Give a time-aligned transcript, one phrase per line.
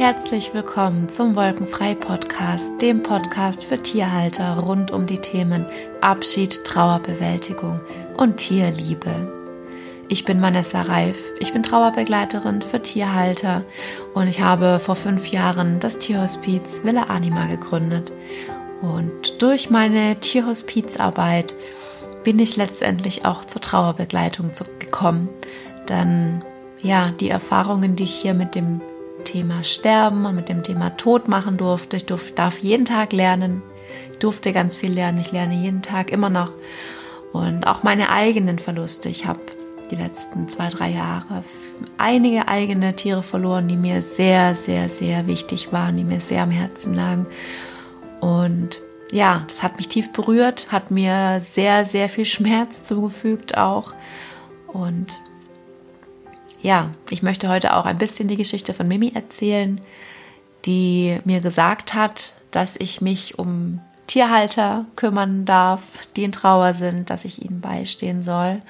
[0.00, 5.66] Herzlich willkommen zum Wolkenfrei Podcast, dem Podcast für Tierhalter rund um die Themen
[6.00, 7.80] Abschied, Trauerbewältigung
[8.16, 9.30] und Tierliebe.
[10.08, 13.66] Ich bin Vanessa Reif, ich bin Trauerbegleiterin für Tierhalter
[14.14, 18.10] und ich habe vor fünf Jahren das Tierhospiz Villa Anima gegründet.
[18.80, 21.52] Und durch meine Tierhospizarbeit
[22.24, 25.28] bin ich letztendlich auch zur Trauerbegleitung gekommen.
[25.90, 26.42] Denn
[26.80, 28.80] ja, die Erfahrungen, die ich hier mit dem
[29.24, 33.62] Thema Sterben und mit dem Thema Tod machen durfte, ich durf, darf jeden Tag lernen.
[34.12, 35.20] Ich durfte ganz viel lernen.
[35.20, 36.52] Ich lerne jeden Tag immer noch.
[37.32, 39.08] Und auch meine eigenen Verluste.
[39.08, 39.40] Ich habe
[39.90, 41.44] die letzten zwei, drei Jahre
[41.98, 46.50] einige eigene Tiere verloren, die mir sehr, sehr, sehr wichtig waren, die mir sehr am
[46.50, 47.26] Herzen lagen.
[48.20, 48.80] Und
[49.12, 53.94] ja, das hat mich tief berührt, hat mir sehr, sehr viel Schmerz zugefügt auch.
[54.68, 55.20] Und
[56.62, 59.80] ja, ich möchte heute auch ein bisschen die Geschichte von Mimi erzählen,
[60.64, 65.82] die mir gesagt hat, dass ich mich um Tierhalter kümmern darf,
[66.16, 68.60] die in Trauer sind, dass ich ihnen beistehen soll.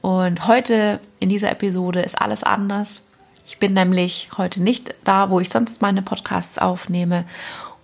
[0.00, 3.06] Und heute in dieser Episode ist alles anders.
[3.46, 7.24] Ich bin nämlich heute nicht da, wo ich sonst meine Podcasts aufnehme.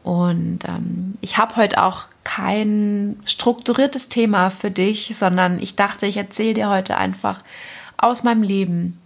[0.03, 6.19] Und ähm, ich habe heute auch kein strukturiertes Thema für dich, sondern ich dachte, ich
[6.19, 7.43] erzähle dir heute einfach
[7.97, 9.01] aus meinem Leben.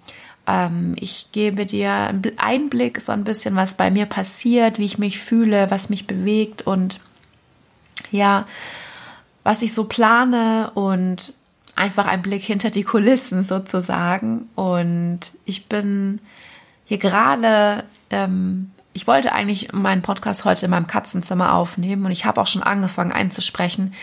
[0.49, 4.99] Ähm, ich gebe dir einen Einblick, so ein bisschen, was bei mir passiert, wie ich
[4.99, 7.01] mich fühle, was mich bewegt und
[8.11, 8.47] ja,
[9.45, 11.35] was ich so plane und
[11.77, 14.49] einfach ein Blick hinter die Kulissen sozusagen.
[14.55, 16.21] Und ich bin
[16.87, 22.25] hier gerade, ähm, ich wollte eigentlich meinen Podcast heute in meinem Katzenzimmer aufnehmen und ich
[22.25, 23.95] habe auch schon angefangen einzusprechen.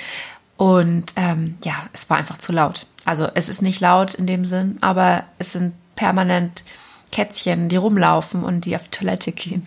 [0.57, 2.85] Und ähm, ja, es war einfach zu laut.
[3.03, 6.63] Also es ist nicht laut in dem Sinn, aber es sind permanent
[7.11, 9.65] Kätzchen, die rumlaufen und die auf die Toilette gehen.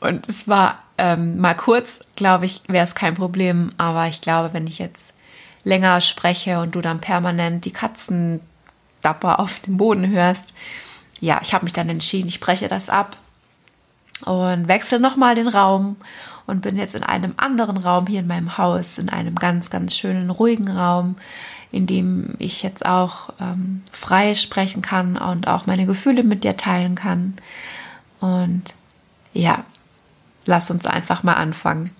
[0.00, 3.72] Und es war ähm, mal kurz, glaube ich, wäre es kein Problem.
[3.78, 5.14] Aber ich glaube, wenn ich jetzt
[5.64, 10.54] länger spreche und du dann permanent die Katzendapper auf dem Boden hörst.
[11.20, 13.16] Ja, ich habe mich dann entschieden, ich breche das ab
[14.24, 15.96] und wechsle nochmal den Raum
[16.46, 19.96] und bin jetzt in einem anderen Raum hier in meinem Haus, in einem ganz, ganz
[19.96, 21.16] schönen, ruhigen Raum,
[21.74, 26.56] in dem ich jetzt auch ähm, frei sprechen kann und auch meine Gefühle mit dir
[26.56, 27.34] teilen kann.
[28.20, 28.62] Und
[29.32, 29.64] ja,
[30.46, 31.90] lass uns einfach mal anfangen.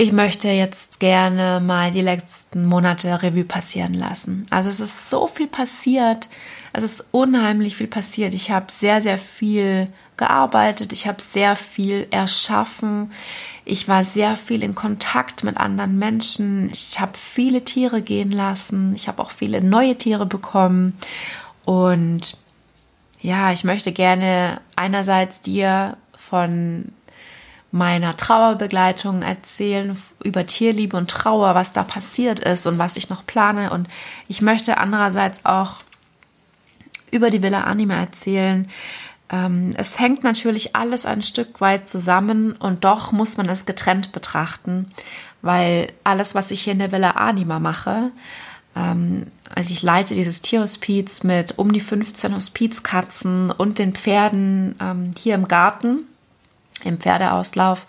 [0.00, 4.46] ich möchte jetzt gerne mal die letzten Monate Revue passieren lassen.
[4.48, 6.28] Also es ist so viel passiert.
[6.72, 8.32] Es ist unheimlich viel passiert.
[8.32, 10.92] Ich habe sehr, sehr viel gearbeitet.
[10.92, 13.10] Ich habe sehr viel erschaffen.
[13.70, 16.70] Ich war sehr viel in Kontakt mit anderen Menschen.
[16.72, 18.94] Ich habe viele Tiere gehen lassen.
[18.94, 20.96] Ich habe auch viele neue Tiere bekommen.
[21.66, 22.38] Und
[23.20, 26.92] ja, ich möchte gerne einerseits dir von
[27.70, 33.26] meiner Trauerbegleitung erzählen, über Tierliebe und Trauer, was da passiert ist und was ich noch
[33.26, 33.70] plane.
[33.70, 33.86] Und
[34.28, 35.74] ich möchte andererseits auch
[37.10, 38.66] über die Villa Anima erzählen.
[39.30, 44.12] Ähm, es hängt natürlich alles ein Stück weit zusammen und doch muss man es getrennt
[44.12, 44.90] betrachten,
[45.42, 48.10] weil alles, was ich hier in der Villa Anima mache,
[48.74, 55.10] ähm, also ich leite dieses Tierhospiz mit um die 15 Hospizkatzen und den Pferden ähm,
[55.16, 56.00] hier im Garten
[56.84, 57.86] im Pferdeauslauf.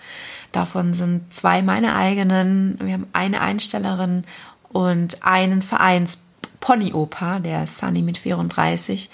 [0.52, 2.80] Davon sind zwei meine eigenen.
[2.82, 4.24] Wir haben eine Einstellerin
[4.70, 6.26] und einen Vereins
[6.60, 9.10] Pony-Opa, der Sunny mit 34.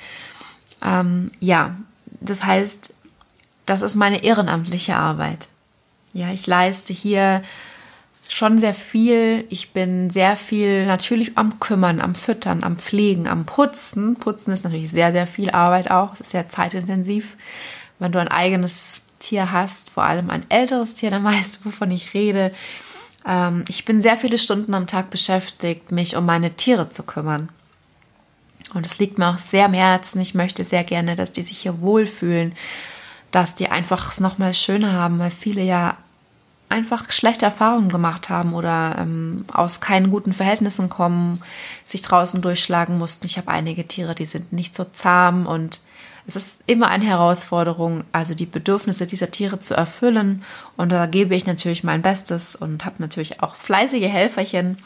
[0.82, 1.76] Ähm, ja,
[2.30, 2.94] das heißt,
[3.66, 5.48] das ist meine ehrenamtliche Arbeit.
[6.14, 7.42] Ja, ich leiste hier
[8.30, 9.46] schon sehr viel.
[9.50, 14.16] Ich bin sehr viel natürlich am Kümmern, am Füttern, am Pflegen, am Putzen.
[14.16, 16.14] Putzen ist natürlich sehr, sehr viel Arbeit auch.
[16.14, 17.36] Es ist sehr zeitintensiv.
[18.00, 21.92] Wenn du ein eigenes Tier hast, vor allem ein älteres Tier, dann weißt du, wovon
[21.92, 22.52] ich rede.
[23.26, 27.50] Ähm, ich bin sehr viele Stunden am Tag beschäftigt, mich um meine Tiere zu kümmern.
[28.74, 30.20] Und es liegt mir auch sehr am Herzen.
[30.22, 32.54] Ich möchte sehr gerne, dass die sich hier wohlfühlen,
[33.32, 35.98] dass die einfach es nochmal schöner haben, weil viele ja
[36.70, 41.42] einfach schlechte Erfahrungen gemacht haben oder ähm, aus keinen guten Verhältnissen kommen,
[41.86, 43.28] sich draußen durchschlagen mussten.
[43.28, 45.80] Ich habe einige Tiere, die sind nicht so zahm und
[46.28, 50.44] es ist immer eine Herausforderung, also die Bedürfnisse dieser Tiere zu erfüllen.
[50.76, 54.80] Und da gebe ich natürlich mein Bestes und habe natürlich auch fleißige Helferchen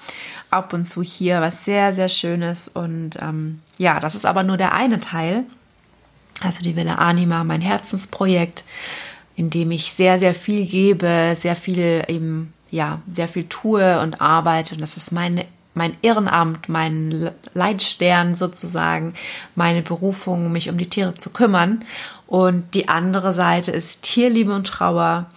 [0.51, 2.69] ab und zu hier, was sehr, sehr schön ist.
[2.69, 5.43] Und ähm, ja, das ist aber nur der eine Teil.
[6.41, 8.63] Also die Villa Anima, mein Herzensprojekt,
[9.35, 14.21] in dem ich sehr, sehr viel gebe, sehr viel eben, ja, sehr viel tue und
[14.21, 14.75] arbeite.
[14.75, 15.45] Und das ist meine
[15.79, 19.13] mein Ehrenamt, mein Leitstern sozusagen,
[19.55, 21.85] meine Berufung, mich um die Tiere zu kümmern.
[22.27, 25.27] Und die andere Seite ist Tierliebe und Trauer,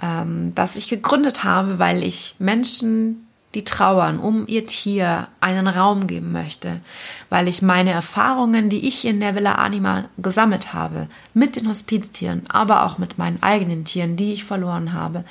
[0.00, 3.21] ähm, das ich gegründet habe, weil ich Menschen,
[3.54, 6.80] die trauern, um ihr Tier einen Raum geben möchte,
[7.28, 12.44] weil ich meine Erfahrungen, die ich in der Villa Anima gesammelt habe, mit den Hospiztieren,
[12.48, 15.24] aber auch mit meinen eigenen Tieren, die ich verloren habe,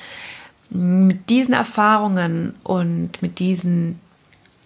[0.70, 4.00] mit diesen Erfahrungen und mit diesen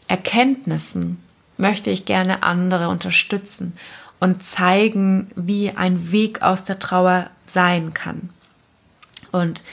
[0.08, 1.18] Erkenntnissen
[1.58, 3.74] möchte ich gerne andere unterstützen
[4.20, 8.30] und zeigen, wie ein Weg aus der Trauer sein kann.
[9.32, 9.64] Und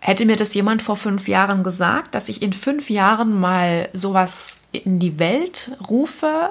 [0.00, 4.58] hätte mir das jemand vor fünf Jahren gesagt, dass ich in fünf Jahren mal sowas
[4.72, 6.50] in die Welt rufe,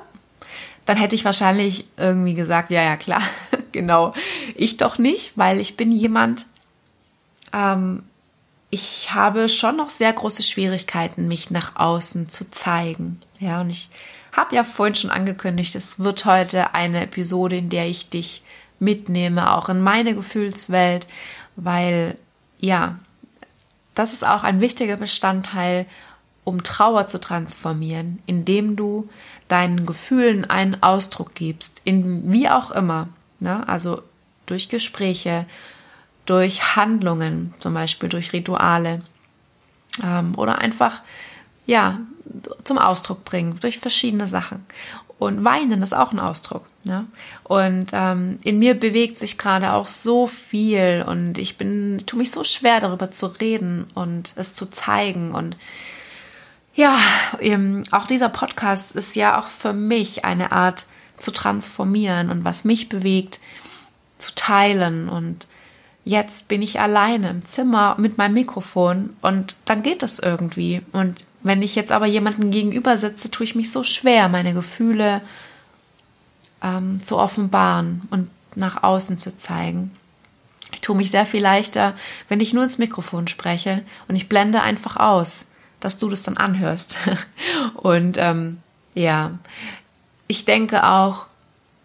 [0.86, 3.22] dann hätte ich wahrscheinlich irgendwie gesagt, ja, ja, klar,
[3.72, 4.14] genau.
[4.56, 6.46] Ich doch nicht, weil ich bin jemand,
[7.54, 8.04] ähm,
[8.70, 13.22] ich habe schon noch sehr große Schwierigkeiten, mich nach außen zu zeigen.
[13.40, 13.90] Ja, und ich
[14.34, 18.44] habe ja vorhin schon angekündigt, es wird heute eine Episode, in der ich dich
[18.80, 21.08] mitnehme, auch in meine Gefühlswelt,
[21.56, 22.18] weil
[22.60, 23.00] ja,
[23.98, 25.86] das ist auch ein wichtiger Bestandteil,
[26.44, 29.10] um Trauer zu transformieren, indem du
[29.48, 33.10] deinen Gefühlen einen Ausdruck gibst, in wie auch immer,
[33.40, 33.68] ne?
[33.68, 34.02] also
[34.46, 35.46] durch Gespräche,
[36.26, 39.02] durch Handlungen, zum Beispiel durch Rituale
[40.04, 41.02] ähm, oder einfach
[41.66, 42.00] ja
[42.64, 44.66] zum Ausdruck bringen durch verschiedene Sachen.
[45.20, 46.66] Und weinen ist auch ein Ausdruck.
[46.84, 47.06] Ja?
[47.44, 52.32] Und ähm, in mir bewegt sich gerade auch so viel und ich bin, tue mich
[52.32, 55.32] so schwer darüber zu reden und es zu zeigen.
[55.32, 55.58] Und
[56.76, 57.00] ja,
[57.40, 60.86] eben, auch dieser Podcast ist ja auch für mich eine Art
[61.18, 63.40] zu transformieren und was mich bewegt,
[64.20, 65.48] zu teilen und
[66.08, 70.82] jetzt bin ich alleine im Zimmer mit meinem Mikrofon und dann geht es irgendwie.
[70.94, 75.22] Und wenn ich jetzt aber jemanden gegenüber sitze, tue ich mich so schwer, meine Gefühle
[76.62, 79.92] ähm, zu offenbaren und nach außen zu zeigen.
[80.74, 81.94] Ich tue mich sehr viel leichter,
[82.28, 85.46] wenn ich nur ins Mikrofon spreche und ich blende einfach aus,
[85.80, 86.98] dass du das dann anhörst.
[87.76, 88.58] und ähm,
[88.94, 89.38] ja,
[90.28, 91.28] ich denke auch,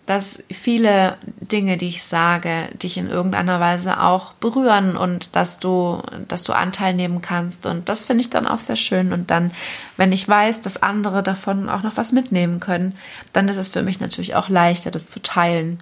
[0.07, 6.03] dass viele Dinge, die ich sage, dich in irgendeiner Weise auch berühren und dass du,
[6.27, 7.67] dass du Anteil nehmen kannst.
[7.67, 9.13] Und das finde ich dann auch sehr schön.
[9.13, 9.53] Und dann,
[9.97, 12.97] wenn ich weiß, dass andere davon auch noch was mitnehmen können,
[13.33, 15.81] dann ist es für mich natürlich auch leichter, das zu teilen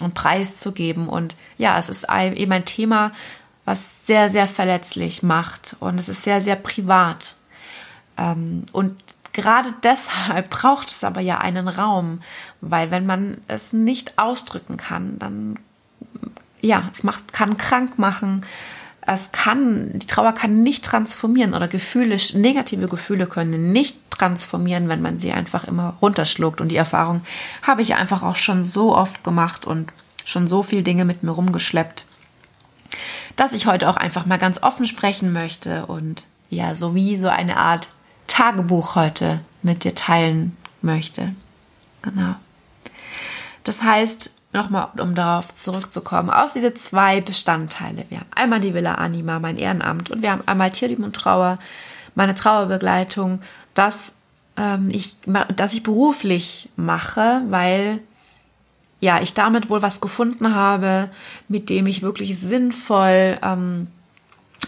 [0.00, 1.08] und preiszugeben.
[1.08, 3.12] Und ja, es ist eben ein Thema,
[3.66, 5.76] was sehr, sehr verletzlich macht.
[5.80, 7.34] Und es ist sehr, sehr privat.
[8.16, 8.96] Ähm, und
[9.38, 12.22] Gerade deshalb braucht es aber ja einen Raum,
[12.60, 15.60] weil wenn man es nicht ausdrücken kann, dann
[16.60, 18.44] ja, es macht, kann krank machen.
[19.00, 25.02] Es kann, die Trauer kann nicht transformieren oder Gefühle, negative Gefühle können nicht transformieren, wenn
[25.02, 26.60] man sie einfach immer runterschluckt.
[26.60, 27.20] Und die Erfahrung
[27.62, 29.92] habe ich einfach auch schon so oft gemacht und
[30.24, 32.04] schon so viele Dinge mit mir rumgeschleppt,
[33.36, 37.28] dass ich heute auch einfach mal ganz offen sprechen möchte und ja, so wie so
[37.28, 37.88] eine Art
[38.28, 41.34] Tagebuch heute mit dir teilen möchte.
[42.02, 42.36] Genau.
[43.64, 48.04] Das heißt, nochmal, um darauf zurückzukommen, auf diese zwei Bestandteile.
[48.08, 51.58] Wir haben einmal die Villa Anima, mein Ehrenamt, und wir haben einmal Tierliebe und Trauer,
[52.14, 53.40] meine Trauerbegleitung,
[53.74, 54.14] das
[54.56, 55.16] ähm, ich,
[55.54, 58.00] das ich beruflich mache, weil
[59.00, 61.08] ja, ich damit wohl was gefunden habe,
[61.46, 63.86] mit dem ich wirklich sinnvoll ähm,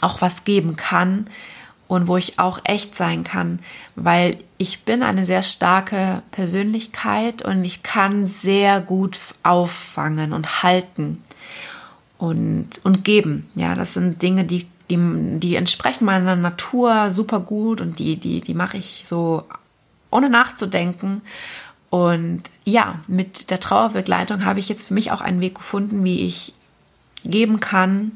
[0.00, 1.26] auch was geben kann,
[1.90, 3.58] und wo ich auch echt sein kann,
[3.96, 11.20] weil ich bin eine sehr starke Persönlichkeit und ich kann sehr gut auffangen und halten
[12.16, 13.50] und, und geben.
[13.56, 14.98] Ja, das sind Dinge, die, die,
[15.40, 19.42] die entsprechen meiner Natur super gut und die, die, die mache ich so
[20.12, 21.22] ohne nachzudenken.
[21.90, 26.24] Und ja, mit der Trauerbegleitung habe ich jetzt für mich auch einen Weg gefunden, wie
[26.24, 26.52] ich
[27.24, 28.12] geben kann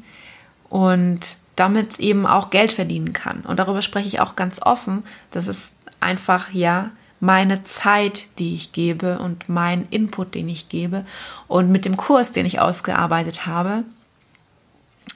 [0.69, 3.41] und damit eben auch Geld verdienen kann.
[3.41, 5.03] Und darüber spreche ich auch ganz offen.
[5.31, 11.05] Das ist einfach ja meine Zeit, die ich gebe und mein Input, den ich gebe.
[11.47, 13.83] Und mit dem Kurs, den ich ausgearbeitet habe,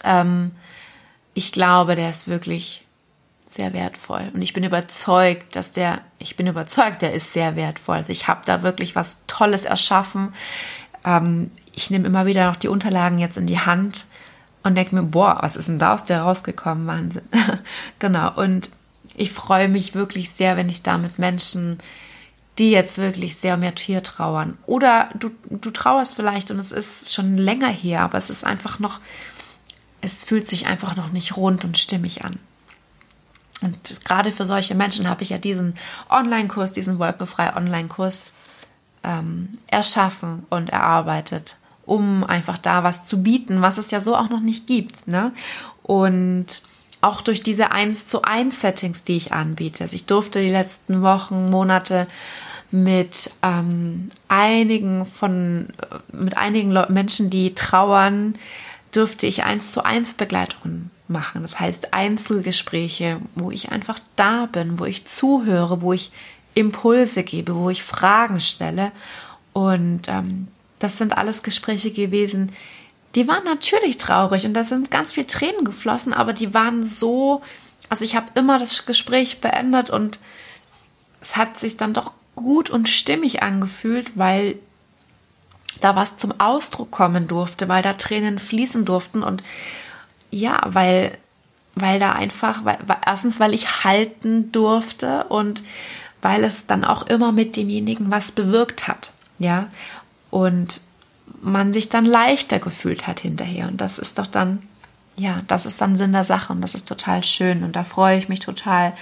[0.04, 0.52] ähm,
[1.34, 2.86] ich glaube, der ist wirklich
[3.50, 4.32] sehr wertvoll.
[4.34, 7.98] Und ich bin überzeugt, dass der, ich bin überzeugt, der ist sehr wertvoll.
[7.98, 10.34] Also ich habe da wirklich was Tolles erschaffen.
[11.04, 14.06] Ähm, ich nehme immer wieder noch die Unterlagen jetzt in die Hand
[14.64, 16.88] und denke mir, boah, was ist denn da aus der rausgekommen?
[16.88, 17.24] Wahnsinn.
[18.00, 18.34] genau.
[18.36, 18.70] Und
[19.16, 21.80] ich freue mich wirklich sehr, wenn ich da mit Menschen,
[22.58, 24.58] die jetzt wirklich sehr um ihr Tier trauern.
[24.66, 28.80] Oder du, du trauerst vielleicht und es ist schon länger her, aber es ist einfach
[28.80, 29.00] noch,
[30.02, 32.38] es fühlt sich einfach noch nicht rund und stimmig an.
[33.62, 35.74] Und gerade für solche Menschen habe ich ja diesen
[36.10, 38.34] Online-Kurs, diesen wolkenfrei Online-Kurs
[39.04, 41.58] ähm, erschaffen und erarbeitet,
[41.90, 45.08] um einfach da was zu bieten, was es ja so auch noch nicht gibt.
[45.08, 45.32] Ne?
[45.82, 46.62] Und
[47.02, 49.86] auch durch diese 1 zu 1 Settings, die ich anbiete.
[49.86, 52.08] Also ich durfte die letzten Wochen, Monate
[52.72, 55.70] mit ähm, einigen von
[56.12, 58.36] mit einigen Menschen, die trauern,
[58.94, 61.42] dürfte ich eins zu eins Begleitungen machen.
[61.42, 66.12] Das heißt Einzelgespräche, wo ich einfach da bin, wo ich zuhöre, wo ich
[66.54, 68.92] Impulse gebe, wo ich Fragen stelle.
[69.54, 72.52] Und ähm, das sind alles Gespräche gewesen,
[73.16, 77.42] die waren natürlich traurig und da sind ganz viel Tränen geflossen, aber die waren so,
[77.90, 80.20] also ich habe immer das Gespräch beendet und
[81.22, 84.58] es hat sich dann doch gut und stimmig angefühlt, weil
[85.82, 89.44] da was zum Ausdruck kommen durfte, weil da Tränen fließen durften und
[90.32, 91.18] ja, weil,
[91.76, 95.64] weil da einfach, weil, erstens, weil ich halten durfte und
[96.22, 99.70] weil es dann auch immer mit demjenigen was bewirkt hat, ja,
[100.30, 100.82] und
[101.42, 104.64] man sich dann leichter gefühlt hat hinterher und das ist doch dann,
[105.16, 108.18] ja, das ist dann Sinn der Sache und das ist total schön und da freue
[108.18, 108.94] ich mich total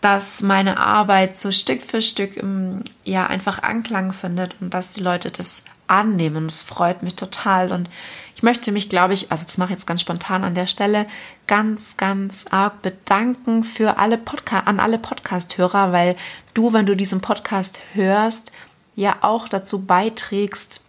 [0.00, 5.02] dass meine Arbeit so Stück für Stück im, ja einfach Anklang findet und dass die
[5.02, 6.46] Leute das annehmen.
[6.46, 7.72] Das freut mich total.
[7.72, 7.88] Und
[8.36, 11.06] ich möchte mich, glaube ich, also das mache ich jetzt ganz spontan an der Stelle,
[11.46, 16.16] ganz, ganz arg bedanken für alle Podcast, an alle Podcast-Hörer, weil
[16.54, 18.52] du, wenn du diesen Podcast hörst,
[18.98, 20.80] ja auch dazu beiträgst,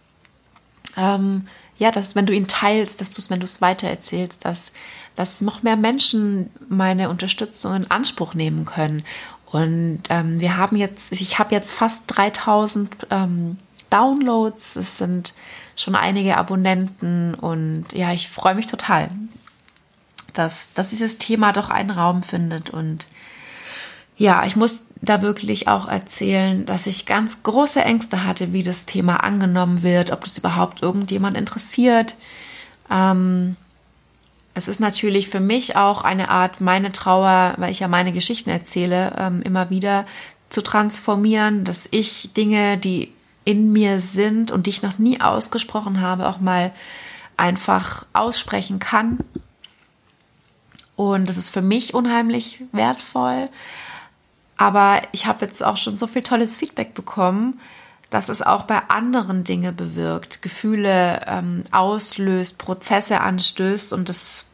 [0.96, 1.46] ähm,
[1.78, 4.72] ja, dass wenn du ihn teilst, dass du es, wenn du es weitererzählst, dass
[5.16, 9.04] dass noch mehr Menschen meine Unterstützung in Anspruch nehmen können.
[9.46, 13.58] Und ähm, wir haben jetzt, ich habe jetzt fast 3000 ähm,
[13.90, 14.76] Downloads.
[14.76, 15.34] Es sind
[15.76, 19.10] schon einige Abonnenten und ja, ich freue mich total,
[20.32, 22.70] dass, dass dieses Thema doch einen Raum findet.
[22.70, 23.06] Und
[24.20, 28.84] ja, ich muss da wirklich auch erzählen, dass ich ganz große Ängste hatte, wie das
[28.84, 32.16] Thema angenommen wird, ob das überhaupt irgendjemand interessiert.
[32.90, 33.56] Ähm,
[34.52, 38.50] es ist natürlich für mich auch eine Art, meine Trauer, weil ich ja meine Geschichten
[38.50, 40.04] erzähle, ähm, immer wieder
[40.50, 43.14] zu transformieren, dass ich Dinge, die
[43.46, 46.72] in mir sind und die ich noch nie ausgesprochen habe, auch mal
[47.38, 49.20] einfach aussprechen kann.
[50.94, 53.48] Und das ist für mich unheimlich wertvoll.
[54.60, 57.58] Aber ich habe jetzt auch schon so viel tolles Feedback bekommen,
[58.10, 64.48] dass es auch bei anderen Dinge bewirkt, Gefühle ähm, auslöst, Prozesse anstößt und das,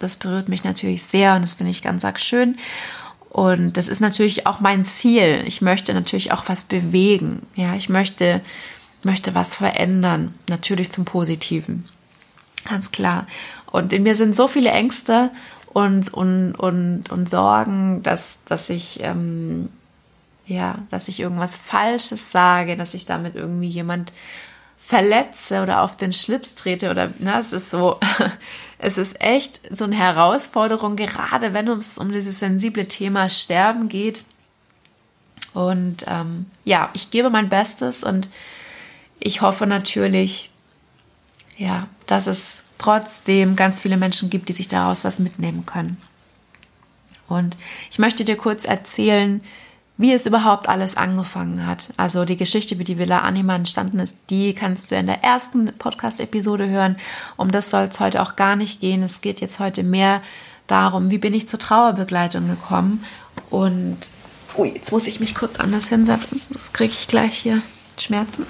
[0.00, 2.56] das berührt mich natürlich sehr und das finde ich ganz arg schön.
[3.30, 5.44] Und das ist natürlich auch mein Ziel.
[5.46, 7.46] Ich möchte natürlich auch was bewegen.
[7.54, 8.40] Ja, ich möchte,
[9.04, 10.34] möchte was verändern.
[10.48, 11.88] Natürlich zum Positiven.
[12.68, 13.28] Ganz klar.
[13.70, 15.30] Und in mir sind so viele Ängste
[15.72, 19.68] und, und, und, und Sorgen, dass, dass ich ähm,
[20.46, 24.12] ja, dass ich irgendwas Falsches sage, dass ich damit irgendwie jemand
[24.78, 27.98] verletze oder auf den Schlips trete oder na, es ist so,
[28.78, 34.24] es ist echt so eine Herausforderung, gerade wenn es um dieses sensible Thema Sterben geht.
[35.54, 38.28] Und ähm, ja, ich gebe mein Bestes und
[39.20, 40.50] ich hoffe natürlich,
[41.56, 45.96] ja, dass es trotzdem ganz viele Menschen gibt, die sich daraus was mitnehmen können.
[47.28, 47.56] Und
[47.90, 49.40] ich möchte dir kurz erzählen,
[49.96, 51.88] wie es überhaupt alles angefangen hat.
[51.96, 55.66] Also die Geschichte, wie die Villa Anima entstanden ist, die kannst du in der ersten
[55.66, 56.96] Podcast-Episode hören.
[57.36, 59.02] Um das soll es heute auch gar nicht gehen.
[59.02, 60.20] Es geht jetzt heute mehr
[60.66, 63.04] darum, wie bin ich zur Trauerbegleitung gekommen.
[63.48, 63.98] Und
[64.56, 67.62] oh, jetzt muss ich mich kurz anders hinsetzen, sonst kriege ich gleich hier
[67.98, 68.46] Schmerzen.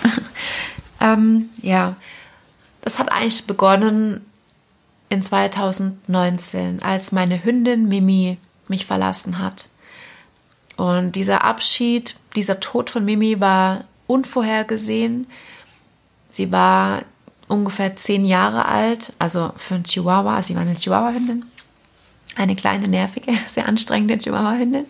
[1.00, 1.96] ähm, ja,
[2.82, 4.26] das hat eigentlich begonnen
[5.08, 9.68] in 2019, als meine Hündin Mimi mich verlassen hat.
[10.76, 15.26] Und dieser Abschied, dieser Tod von Mimi war unvorhergesehen.
[16.28, 17.02] Sie war
[17.48, 21.44] ungefähr zehn Jahre alt, also für ein Chihuahua, sie war eine Chihuahua-Hündin,
[22.36, 24.86] eine kleine, nervige, sehr anstrengende Chihuahua-Hündin.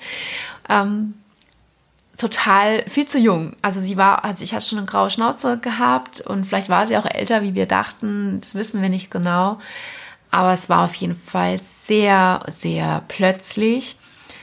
[0.68, 1.14] Ähm,
[2.16, 3.57] total viel zu jung.
[3.62, 6.97] Also sie war, also ich hatte schon eine graue Schnauze gehabt und vielleicht war sie
[6.97, 8.40] auch älter, wie wir dachten.
[8.40, 9.59] Das wissen wir nicht genau.
[10.31, 13.97] Aber es war auf jeden Fall sehr, sehr plötzlich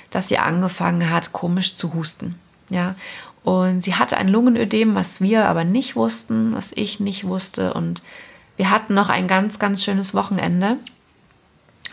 [0.09, 2.35] dass sie angefangen hat, komisch zu husten.
[2.69, 2.95] Ja,
[3.43, 7.73] und sie hatte ein Lungenödem, was wir aber nicht wussten, was ich nicht wusste.
[7.73, 8.01] Und
[8.57, 10.77] wir hatten noch ein ganz, ganz schönes Wochenende,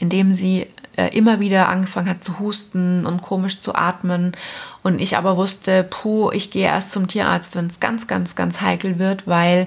[0.00, 4.32] in dem sie äh, immer wieder angefangen hat zu husten und komisch zu atmen.
[4.82, 8.60] Und ich aber wusste, puh, ich gehe erst zum Tierarzt, wenn es ganz, ganz, ganz
[8.60, 9.66] heikel wird, weil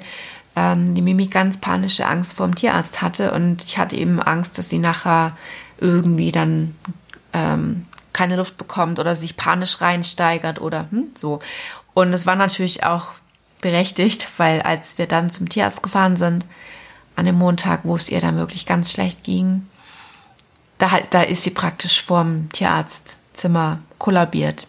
[0.56, 3.32] ähm, die Mimi ganz panische Angst vor dem Tierarzt hatte.
[3.32, 5.38] Und ich hatte eben Angst, dass sie nachher
[5.80, 6.76] irgendwie dann
[7.34, 11.40] ähm, keine Luft bekommt oder sich panisch reinsteigert oder hm, so.
[11.94, 13.14] Und es war natürlich auch
[13.62, 16.46] berechtigt, weil als wir dann zum Tierarzt gefahren sind,
[17.16, 19.68] an dem Montag, wo es ihr dann wirklich ganz schlecht ging,
[20.80, 24.66] da, halt, da ist sie praktisch vorm Tierarztzimmer kollabiert.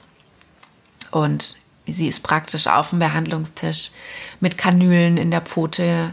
[1.10, 3.90] Und sie ist praktisch auf dem Behandlungstisch
[4.40, 6.12] mit Kanülen in der Pfote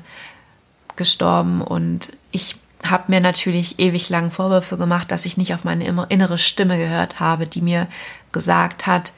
[0.96, 1.62] gestorben.
[1.62, 6.38] Und ich habe mir natürlich ewig lang Vorwürfe gemacht, dass ich nicht auf meine innere
[6.38, 7.88] Stimme gehört habe, die mir
[8.32, 9.12] gesagt hat,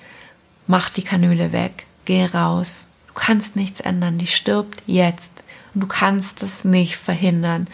[0.66, 5.44] mach die Kanüle weg, geh raus, du kannst nichts ändern, die stirbt jetzt
[5.74, 7.68] und du kannst es nicht verhindern.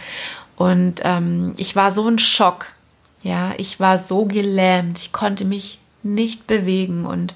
[0.56, 2.75] Und ähm, ich war so in Schock,
[3.26, 7.34] ja, ich war so gelähmt, ich konnte mich nicht bewegen und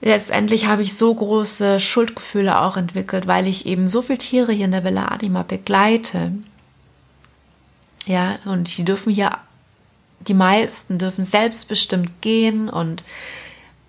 [0.00, 4.66] letztendlich habe ich so große Schuldgefühle auch entwickelt, weil ich eben so viele Tiere hier
[4.66, 6.30] in der Villa Adima begleite.
[8.06, 9.38] Ja, und die dürfen hier,
[10.20, 13.02] die meisten dürfen selbstbestimmt gehen und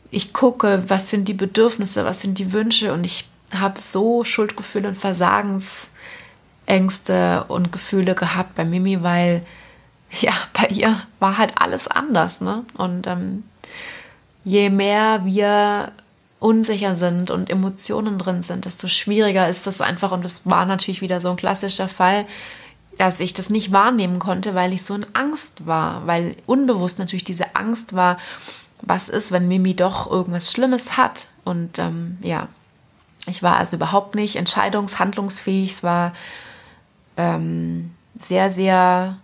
[0.10, 4.88] ich gucke, was sind die Bedürfnisse, was sind die Wünsche und ich habe so Schuldgefühle
[4.88, 9.46] und Versagensängste und Gefühle gehabt bei Mimi, weil
[10.22, 12.64] ja, bei ihr war halt alles anders, ne?
[12.76, 13.44] Und ähm,
[14.44, 15.92] je mehr wir
[16.40, 20.12] unsicher sind und Emotionen drin sind, desto schwieriger ist das einfach.
[20.12, 22.26] Und es war natürlich wieder so ein klassischer Fall,
[22.98, 27.24] dass ich das nicht wahrnehmen konnte, weil ich so in Angst war, weil unbewusst natürlich
[27.24, 28.18] diese Angst war,
[28.82, 31.28] was ist, wenn Mimi doch irgendwas Schlimmes hat.
[31.44, 32.48] Und ähm, ja,
[33.28, 35.74] ich war also überhaupt nicht entscheidungshandlungsfähig.
[35.74, 36.14] Es war
[37.18, 39.18] ähm, sehr, sehr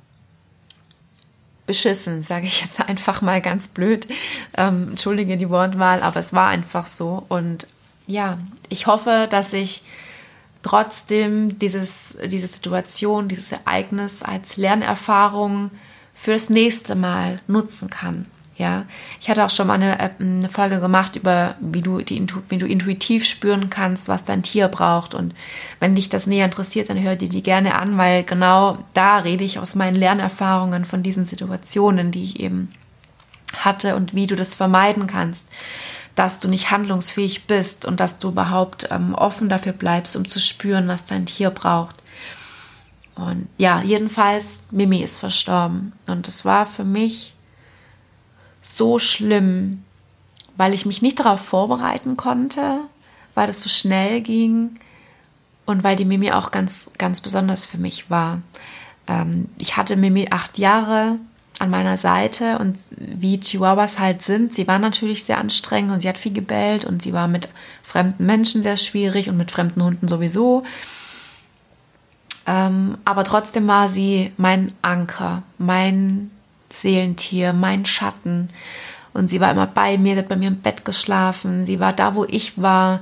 [1.66, 4.08] beschissen, sage ich jetzt einfach mal ganz blöd.
[4.58, 7.26] Ähm, entschuldige die Wortwahl, aber es war einfach so.
[7.30, 7.68] Und
[8.08, 8.38] ja,
[8.70, 9.82] ich hoffe, dass ich
[10.62, 15.72] trotzdem dieses, diese Situation, dieses Ereignis als Lernerfahrung
[16.16, 18.26] fürs nächste Mal nutzen kann.
[18.58, 18.86] Ja,
[19.20, 22.58] ich hatte auch schon mal eine, äh, eine Folge gemacht über, wie du, die, wie
[22.58, 25.14] du intuitiv spüren kannst, was dein Tier braucht.
[25.14, 25.36] Und
[25.82, 29.44] wenn dich das näher interessiert, dann hör dir die gerne an, weil genau da rede
[29.44, 32.72] ich aus meinen Lernerfahrungen von diesen Situationen, die ich eben
[33.58, 35.50] hatte und wie du das vermeiden kannst,
[36.16, 40.40] dass du nicht handlungsfähig bist und dass du überhaupt ähm, offen dafür bleibst, um zu
[40.40, 41.98] spüren, was dein Tier braucht.
[43.16, 45.94] Und ja, jedenfalls, Mimi ist verstorben.
[46.08, 47.35] Und es war für mich
[48.66, 49.84] so schlimm,
[50.58, 52.80] weil ich mich nicht darauf vorbereiten konnte,
[53.36, 54.80] weil es so schnell ging
[55.66, 58.42] und weil die Mimi auch ganz, ganz besonders für mich war.
[59.08, 61.20] Ähm, ich hatte Mimi acht Jahre
[61.60, 66.10] an meiner Seite und wie Chihuahuas halt sind, sie war natürlich sehr anstrengend und sie
[66.10, 67.48] hat viel gebellt und sie war mit
[67.84, 70.64] fremden Menschen sehr schwierig und mit fremden Hunden sowieso.
[72.48, 76.32] Ähm, aber trotzdem war sie mein Anker, mein
[76.82, 78.50] Seelentier, mein Schatten.
[79.14, 81.94] Und sie war immer bei mir, sie hat bei mir im Bett geschlafen, sie war
[81.94, 83.02] da, wo ich war.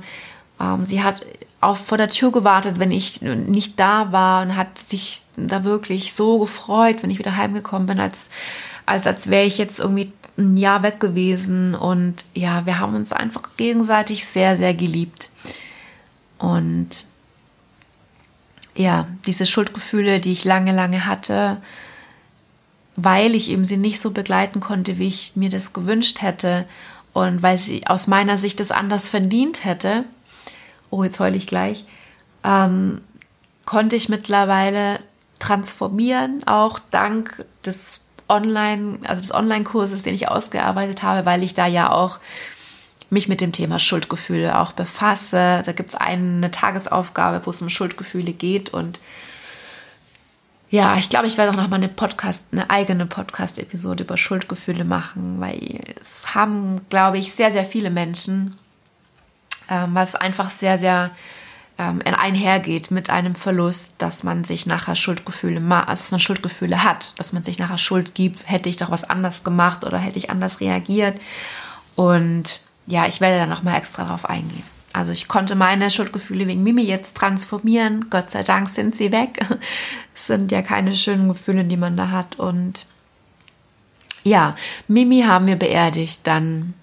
[0.60, 1.22] Ähm, sie hat
[1.60, 6.14] auch vor der Tür gewartet, wenn ich nicht da war und hat sich da wirklich
[6.14, 8.28] so gefreut, wenn ich wieder heimgekommen bin, als,
[8.86, 11.74] als, als wäre ich jetzt irgendwie ein Jahr weg gewesen.
[11.74, 15.30] Und ja, wir haben uns einfach gegenseitig sehr, sehr geliebt.
[16.38, 17.04] Und
[18.74, 21.62] ja, diese Schuldgefühle, die ich lange, lange hatte,
[22.96, 26.66] weil ich eben sie nicht so begleiten konnte, wie ich mir das gewünscht hätte
[27.12, 30.04] und weil sie aus meiner Sicht das anders verdient hätte,
[30.90, 31.84] oh, jetzt heule ich gleich,
[32.44, 33.00] ähm,
[33.64, 35.00] konnte ich mittlerweile
[35.38, 41.66] transformieren, auch dank des Online, also des Online-Kurses, den ich ausgearbeitet habe, weil ich da
[41.66, 42.20] ja auch
[43.10, 45.62] mich mit dem Thema Schuldgefühle auch befasse.
[45.64, 48.98] Da gibt es eine Tagesaufgabe, wo es um Schuldgefühle geht und
[50.74, 54.84] ja, ich glaube, ich werde auch noch mal eine Podcast, eine eigene Podcast-Episode über Schuldgefühle
[54.84, 58.58] machen, weil es haben, glaube ich, sehr, sehr viele Menschen,
[59.70, 61.12] ähm, was einfach sehr, sehr
[61.78, 67.12] ähm, einhergeht mit einem Verlust, dass man sich nachher Schuldgefühle, also dass man Schuldgefühle hat,
[67.18, 70.28] dass man sich nachher Schuld gibt, hätte ich doch was anders gemacht oder hätte ich
[70.28, 71.20] anders reagiert.
[71.94, 72.58] Und
[72.88, 74.73] ja, ich werde da noch mal extra drauf eingehen.
[74.94, 78.06] Also ich konnte meine Schuldgefühle wegen Mimi jetzt transformieren.
[78.10, 79.40] Gott sei Dank sind sie weg.
[80.14, 82.38] Es sind ja keine schönen Gefühle, die man da hat.
[82.38, 82.86] Und
[84.22, 84.54] ja,
[84.86, 86.74] Mimi haben wir beerdigt dann.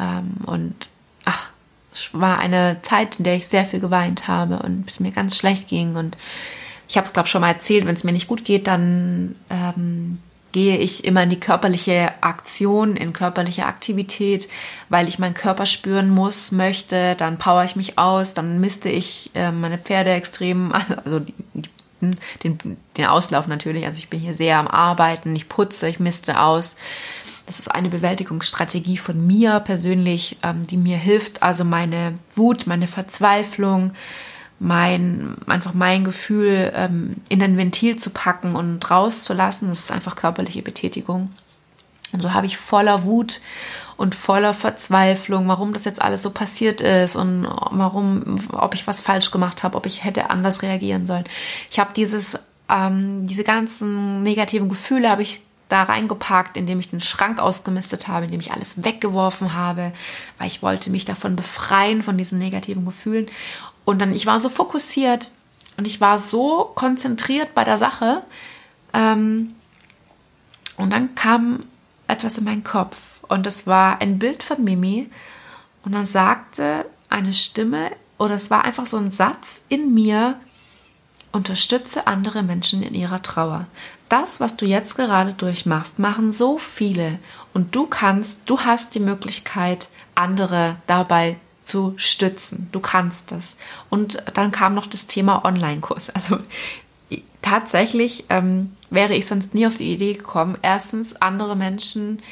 [0.00, 0.88] Ähm, und
[1.26, 1.50] ach,
[1.92, 5.36] es war eine Zeit, in der ich sehr viel geweint habe und es mir ganz
[5.36, 5.96] schlecht ging.
[5.96, 6.16] Und
[6.88, 9.36] ich habe es, glaube ich, schon mal erzählt, wenn es mir nicht gut geht, dann
[9.50, 10.18] ähm,
[10.58, 14.48] gehe ich immer in die körperliche Aktion, in körperliche Aktivität,
[14.88, 19.30] weil ich meinen Körper spüren muss, möchte, dann power ich mich aus, dann misste ich
[19.34, 20.72] äh, meine Pferde extrem,
[21.04, 21.32] also die,
[22.42, 22.58] den,
[22.96, 26.74] den Auslauf natürlich, also ich bin hier sehr am Arbeiten, ich putze, ich misste aus,
[27.46, 32.88] Das ist eine Bewältigungsstrategie von mir persönlich, ähm, die mir hilft, also meine Wut, meine
[32.88, 33.92] Verzweiflung,
[34.60, 39.68] mein, einfach mein Gefühl ähm, in ein Ventil zu packen und rauszulassen.
[39.68, 41.30] Das ist einfach körperliche Betätigung.
[42.12, 43.40] Und so habe ich voller Wut
[43.96, 49.00] und voller Verzweiflung, warum das jetzt alles so passiert ist und warum, ob ich was
[49.00, 51.24] falsch gemacht habe, ob ich hätte anders reagieren sollen.
[51.70, 52.38] Ich habe dieses,
[52.70, 58.24] ähm, diese ganzen negativen Gefühle habe ich da reingepackt, indem ich den Schrank ausgemistet habe,
[58.24, 59.92] indem ich alles weggeworfen habe,
[60.38, 63.26] weil ich wollte mich davon befreien von diesen negativen Gefühlen.
[63.88, 65.30] Und dann, ich war so fokussiert
[65.78, 68.22] und ich war so konzentriert bei der Sache.
[68.92, 69.54] Ähm,
[70.76, 71.60] und dann kam
[72.06, 75.08] etwas in meinen Kopf und es war ein Bild von Mimi.
[75.86, 80.38] Und dann sagte eine Stimme, oder es war einfach so ein Satz in mir,
[81.32, 83.68] unterstütze andere Menschen in ihrer Trauer
[84.08, 87.18] das, was du jetzt gerade durchmachst, machen so viele
[87.52, 91.36] und du kannst, du hast die Möglichkeit, andere dabei
[91.68, 92.68] zu stützen.
[92.72, 93.56] Du kannst das.
[93.90, 96.10] Und dann kam noch das Thema Online-Kurs.
[96.10, 96.38] Also
[97.42, 102.22] tatsächlich ähm, wäre ich sonst nie auf die Idee gekommen, erstens andere Menschen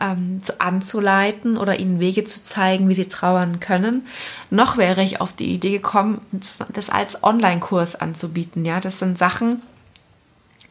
[0.00, 4.06] ähm, zu, anzuleiten oder ihnen Wege zu zeigen, wie sie trauern können.
[4.50, 6.20] Noch wäre ich auf die Idee gekommen,
[6.72, 8.64] das als Online-Kurs anzubieten.
[8.64, 9.62] Ja, das sind Sachen,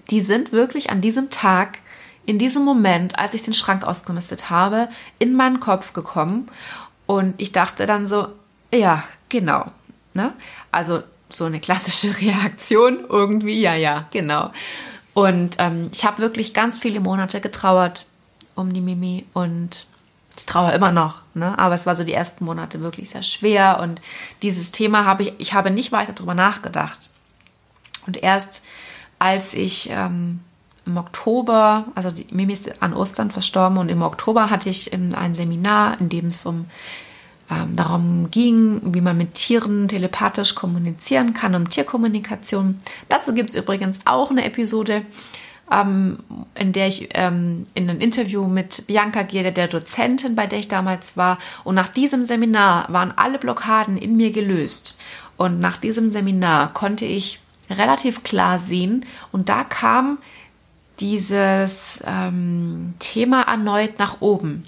[0.10, 1.80] die sind wirklich an diesem Tag,
[2.26, 6.50] in diesem Moment, als ich den Schrank ausgemistet habe, in meinen Kopf gekommen.
[7.10, 8.28] Und ich dachte dann so,
[8.72, 9.72] ja, genau.
[10.14, 10.32] Ne?
[10.72, 14.52] Also so eine klassische Reaktion irgendwie, ja, ja, genau.
[15.16, 18.06] Und ähm, ich habe wirklich ganz viele Monate getrauert
[18.54, 19.88] um die Mimi und
[20.38, 21.58] ich traue immer noch, ne?
[21.58, 24.00] aber es war so die ersten Monate wirklich sehr schwer und
[24.44, 27.00] dieses Thema habe ich, ich habe nicht weiter darüber nachgedacht.
[28.06, 28.64] Und erst
[29.18, 30.42] als ich ähm,
[30.86, 35.36] im Oktober, also die Mimi ist an Ostern verstorben und im Oktober hatte ich ein
[35.36, 36.66] Seminar, in dem es um
[37.52, 42.78] ähm, darum ging, wie man mit Tieren telepathisch kommunizieren kann, um Tierkommunikation.
[43.10, 45.02] Dazu gibt es übrigens auch eine Episode,
[45.72, 46.20] ähm,
[46.54, 50.68] in der ich ähm, in ein Interview mit Bianca gehe, der Dozentin, bei der ich
[50.68, 51.40] damals war.
[51.64, 54.98] Und nach diesem Seminar waren alle Blockaden in mir gelöst.
[55.36, 57.40] Und nach diesem Seminar konnte ich
[57.70, 59.06] relativ klar sehen.
[59.32, 60.20] Und da kam
[61.00, 64.66] dieses ähm, Thema erneut nach oben.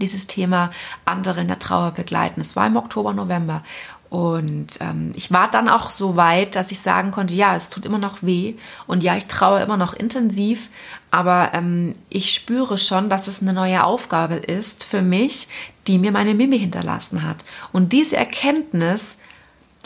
[0.00, 0.70] Dieses Thema
[1.04, 2.40] andere in der Trauer begleiten.
[2.40, 3.64] Es war im Oktober, November.
[4.10, 7.84] Und ähm, ich war dann auch so weit, dass ich sagen konnte, ja, es tut
[7.84, 8.54] immer noch weh
[8.86, 10.70] und ja, ich traue immer noch intensiv,
[11.10, 15.46] aber ähm, ich spüre schon, dass es eine neue Aufgabe ist für mich,
[15.86, 17.44] die mir meine Mimi hinterlassen hat.
[17.70, 19.18] Und diese Erkenntnis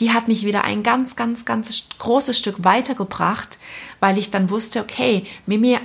[0.00, 3.58] die hat mich wieder ein ganz, ganz, ganz großes Stück weitergebracht,
[4.02, 5.78] weil ich dann wusste, okay, Mimi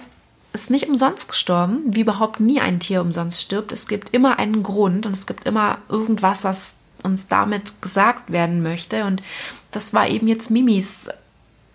[0.52, 3.72] ist nicht umsonst gestorben, wie überhaupt nie ein Tier umsonst stirbt.
[3.72, 8.64] Es gibt immer einen Grund und es gibt immer irgendwas, was uns damit gesagt werden
[8.64, 9.06] möchte.
[9.06, 9.22] Und
[9.70, 11.10] das war eben jetzt Mimis,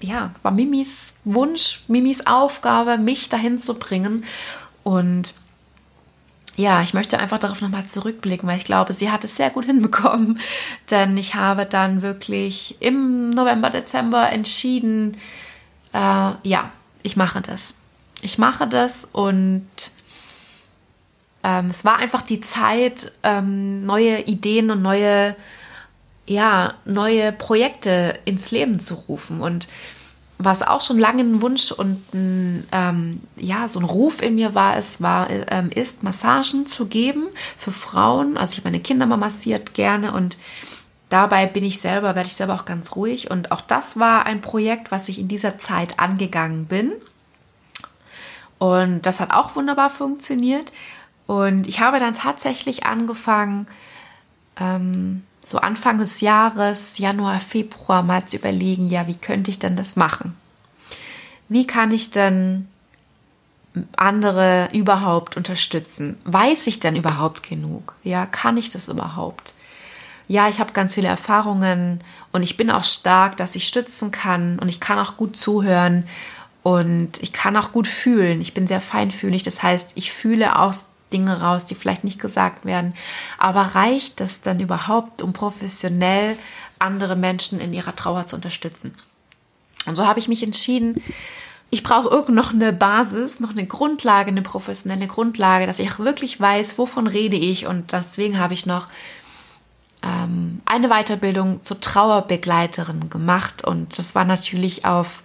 [0.00, 4.24] ja, war Mimis Wunsch, Mimis Aufgabe, mich dahin zu bringen.
[4.82, 5.34] Und
[6.56, 9.64] ja, ich möchte einfach darauf nochmal zurückblicken, weil ich glaube, sie hat es sehr gut
[9.66, 10.40] hinbekommen.
[10.90, 15.16] Denn ich habe dann wirklich im November, Dezember entschieden,
[15.92, 15.98] äh,
[16.42, 16.70] ja,
[17.02, 17.74] ich mache das.
[18.22, 19.66] Ich mache das und
[21.44, 25.34] ähm, es war einfach die Zeit, ähm, neue Ideen und neue,
[26.26, 29.40] ja, neue Projekte ins Leben zu rufen.
[29.40, 29.66] Und
[30.38, 34.54] was auch schon lange ein Wunsch und ein, ähm, ja, so ein Ruf in mir
[34.54, 37.26] war, es war, ähm, ist, Massagen zu geben
[37.58, 38.36] für Frauen.
[38.36, 40.36] Also ich habe meine Kinder mal massiert gerne und
[41.12, 43.30] dabei bin ich selber, werde ich selber auch ganz ruhig.
[43.30, 46.92] Und auch das war ein Projekt, was ich in dieser Zeit angegangen bin.
[48.58, 50.72] Und das hat auch wunderbar funktioniert.
[51.26, 53.66] Und ich habe dann tatsächlich angefangen,
[54.58, 59.76] ähm, so Anfang des Jahres, Januar, Februar mal zu überlegen, ja, wie könnte ich denn
[59.76, 60.36] das machen?
[61.48, 62.68] Wie kann ich denn
[63.96, 66.18] andere überhaupt unterstützen?
[66.24, 67.94] Weiß ich denn überhaupt genug?
[68.04, 69.52] Ja, kann ich das überhaupt?
[70.28, 74.58] Ja, ich habe ganz viele Erfahrungen und ich bin auch stark, dass ich stützen kann
[74.58, 76.04] und ich kann auch gut zuhören
[76.62, 78.40] und ich kann auch gut fühlen.
[78.40, 80.74] Ich bin sehr feinfühlig, das heißt, ich fühle auch
[81.12, 82.94] Dinge raus, die vielleicht nicht gesagt werden.
[83.38, 86.36] Aber reicht das dann überhaupt, um professionell
[86.78, 88.94] andere Menschen in ihrer Trauer zu unterstützen?
[89.86, 91.02] Und so habe ich mich entschieden,
[91.70, 95.98] ich brauche irgend noch eine Basis, noch eine Grundlage, eine professionelle Grundlage, dass ich auch
[96.00, 97.66] wirklich weiß, wovon rede ich.
[97.66, 98.86] Und deswegen habe ich noch
[100.02, 103.64] ähm, eine Weiterbildung zur Trauerbegleiterin gemacht.
[103.64, 105.22] Und das war natürlich auf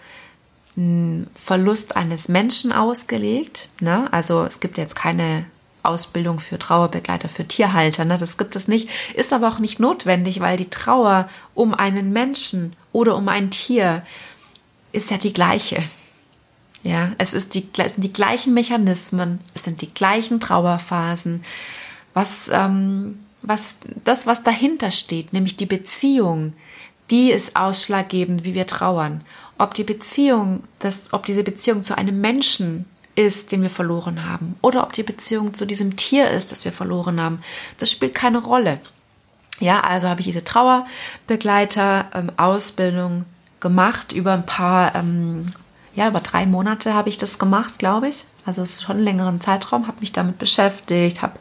[0.75, 3.69] einen Verlust eines Menschen ausgelegt.
[3.79, 4.07] Ne?
[4.11, 5.45] Also es gibt jetzt keine
[5.83, 8.05] Ausbildung für Trauerbegleiter für Tierhalter.
[8.05, 8.17] Ne?
[8.17, 12.75] Das gibt es nicht, ist aber auch nicht notwendig, weil die Trauer um einen Menschen
[12.91, 14.03] oder um ein Tier
[14.91, 15.83] ist ja die gleiche.
[16.83, 21.43] Ja, es, ist die, es sind die gleichen Mechanismen, es sind die gleichen Trauerphasen.
[22.13, 26.53] Was, ähm, was, das, was dahinter steht, nämlich die Beziehung,
[27.09, 29.21] die ist ausschlaggebend, wie wir trauern.
[29.57, 34.57] Ob die Beziehung, das, ob diese Beziehung zu einem Menschen ist, den wir verloren haben,
[34.61, 37.41] oder ob die Beziehung zu diesem Tier ist, das wir verloren haben,
[37.79, 38.81] das spielt keine Rolle.
[39.59, 43.25] Ja, also habe ich diese Trauerbegleiter-Ausbildung ähm,
[43.59, 45.51] gemacht über ein paar, ähm,
[45.95, 48.25] ja, über drei Monate habe ich das gemacht, glaube ich.
[48.47, 51.37] Also schon einen längeren Zeitraum, habe mich damit beschäftigt, habe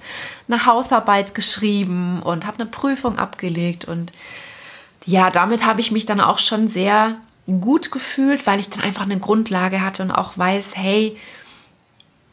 [0.48, 4.12] eine Hausarbeit geschrieben und habe eine Prüfung abgelegt und
[5.04, 7.14] ja, damit habe ich mich dann auch schon sehr
[7.46, 11.16] gut gefühlt, weil ich dann einfach eine Grundlage hatte und auch weiß, hey,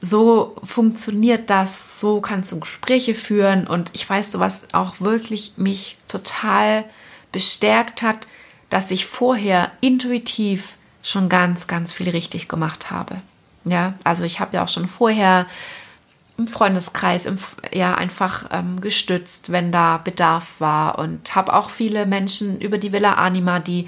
[0.01, 5.53] so funktioniert das, so kannst du Gespräche führen und ich weiß, so was auch wirklich
[5.55, 6.83] mich total
[7.31, 8.25] bestärkt hat,
[8.71, 13.21] dass ich vorher intuitiv schon ganz, ganz viel richtig gemacht habe.
[13.65, 15.45] Ja, also ich habe ja auch schon vorher
[16.35, 17.37] im Freundeskreis im,
[17.71, 20.97] ja einfach ähm, gestützt, wenn da Bedarf war.
[20.97, 23.87] Und habe auch viele Menschen über die Villa Anima, die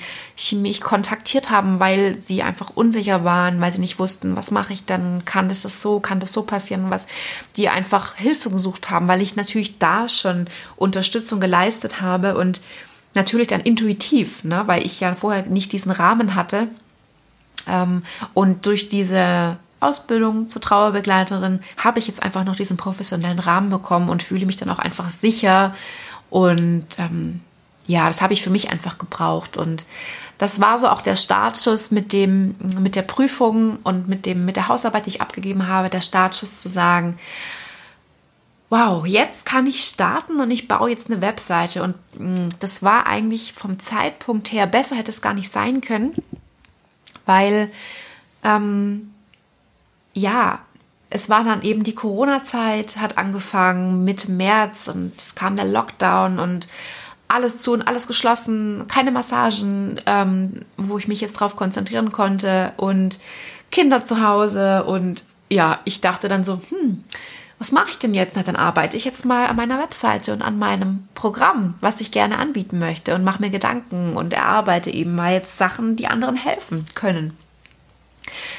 [0.52, 4.86] mich kontaktiert haben, weil sie einfach unsicher waren, weil sie nicht wussten, was mache ich
[4.86, 7.08] dann, kann das, das so, kann das so passieren, was
[7.56, 12.62] die einfach Hilfe gesucht haben, weil ich natürlich da schon Unterstützung geleistet habe und
[13.16, 16.68] natürlich dann intuitiv, ne, weil ich ja vorher nicht diesen Rahmen hatte.
[17.68, 18.04] Ähm,
[18.36, 24.10] und durch diese Ausbildung zur Trauerbegleiterin habe ich jetzt einfach noch diesen professionellen Rahmen bekommen
[24.10, 25.76] und fühle mich dann auch einfach sicher.
[26.30, 27.42] Und ähm,
[27.88, 29.58] ja, das habe ich für mich einfach gebraucht.
[29.58, 29.86] Und
[30.38, 34.56] das war so auch der Startschuss mit dem, mit der Prüfung und mit dem, mit
[34.56, 37.18] der Hausarbeit, die ich abgegeben habe, der Startschuss zu sagen,
[38.70, 41.84] wow, jetzt kann ich starten und ich baue jetzt eine Webseite.
[41.84, 45.82] Und mh, mm, das war eigentlich vom Zeitpunkt her besser, hätte es gar nicht sein
[45.82, 46.14] können,
[47.26, 47.72] weil
[48.44, 49.12] ähm,
[50.16, 50.60] ja,
[51.12, 56.40] es war dann eben die Corona-Zeit, hat angefangen Mitte März und es kam der Lockdown
[56.40, 56.68] und
[57.28, 62.74] alles zu und alles geschlossen, keine Massagen, ähm, wo ich mich jetzt drauf konzentrieren konnte
[62.78, 63.20] und
[63.72, 67.04] Kinder zu Hause und ja, ich dachte dann so, hm,
[67.60, 68.36] was mache ich denn jetzt?
[68.36, 72.12] Na, dann arbeite ich jetzt mal an meiner Webseite und an meinem Programm, was ich
[72.12, 76.36] gerne anbieten möchte und mache mir Gedanken und erarbeite eben mal jetzt Sachen, die anderen
[76.36, 77.38] helfen können.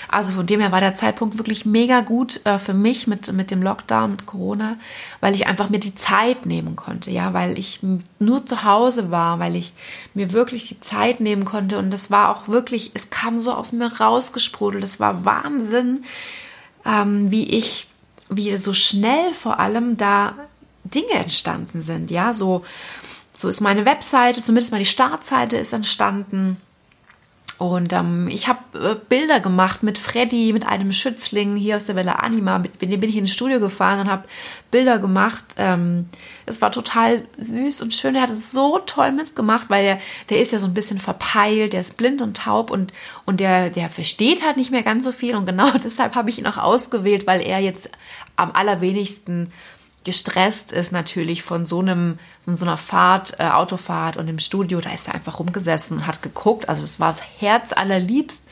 [0.09, 3.50] Also von dem her war der Zeitpunkt wirklich mega gut äh, für mich mit, mit
[3.50, 4.76] dem Lockdown, mit Corona,
[5.20, 7.81] weil ich einfach mir die Zeit nehmen konnte, ja, weil ich
[8.18, 9.72] nur zu Hause war, weil ich
[10.14, 11.79] mir wirklich die Zeit nehmen konnte.
[11.79, 16.05] Und das war auch wirklich, es kam so aus mir rausgesprudelt, es war Wahnsinn,
[16.85, 17.88] ähm, wie ich,
[18.29, 20.35] wie so schnell vor allem da
[20.85, 22.64] Dinge entstanden sind, ja, so,
[23.35, 26.61] so ist meine Webseite, zumindest mal die Startseite ist entstanden
[27.59, 31.97] und ähm, ich habe äh, Bilder gemacht mit Freddy, mit einem Schützling hier aus der
[31.97, 32.59] Welle Anima.
[32.59, 34.29] Mit dem bin ich ins Studio gefahren und habe
[34.71, 35.45] Bilder gemacht.
[35.57, 36.07] Ähm,
[36.45, 38.14] es war total süß und schön.
[38.14, 41.73] Er hat es so toll mitgemacht, weil der, der ist ja so ein bisschen verpeilt,
[41.73, 42.92] der ist blind und taub und,
[43.25, 45.35] und der, der versteht halt nicht mehr ganz so viel.
[45.35, 47.90] Und genau deshalb habe ich ihn auch ausgewählt, weil er jetzt
[48.37, 49.51] am allerwenigsten
[50.07, 54.81] gestresst ist natürlich von so einem, von so einer Fahrt, äh, Autofahrt und im Studio,
[54.81, 56.69] da ist er einfach rumgesessen und hat geguckt.
[56.69, 58.49] Also es war das Herz allerliebst.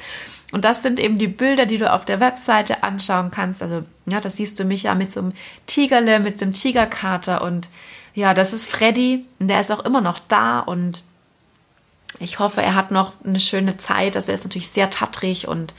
[0.51, 3.63] Und das sind eben die Bilder, die du auf der Webseite anschauen kannst.
[3.63, 5.33] Also, ja, das siehst du mich ja mit so einem
[5.67, 7.43] Tigerle, mit so einem Tigerkater.
[7.43, 7.69] Und
[8.15, 9.25] ja, das ist Freddy.
[9.39, 10.59] Und der ist auch immer noch da.
[10.59, 11.03] Und
[12.19, 14.17] ich hoffe, er hat noch eine schöne Zeit.
[14.17, 15.73] Also er ist natürlich sehr tattrig und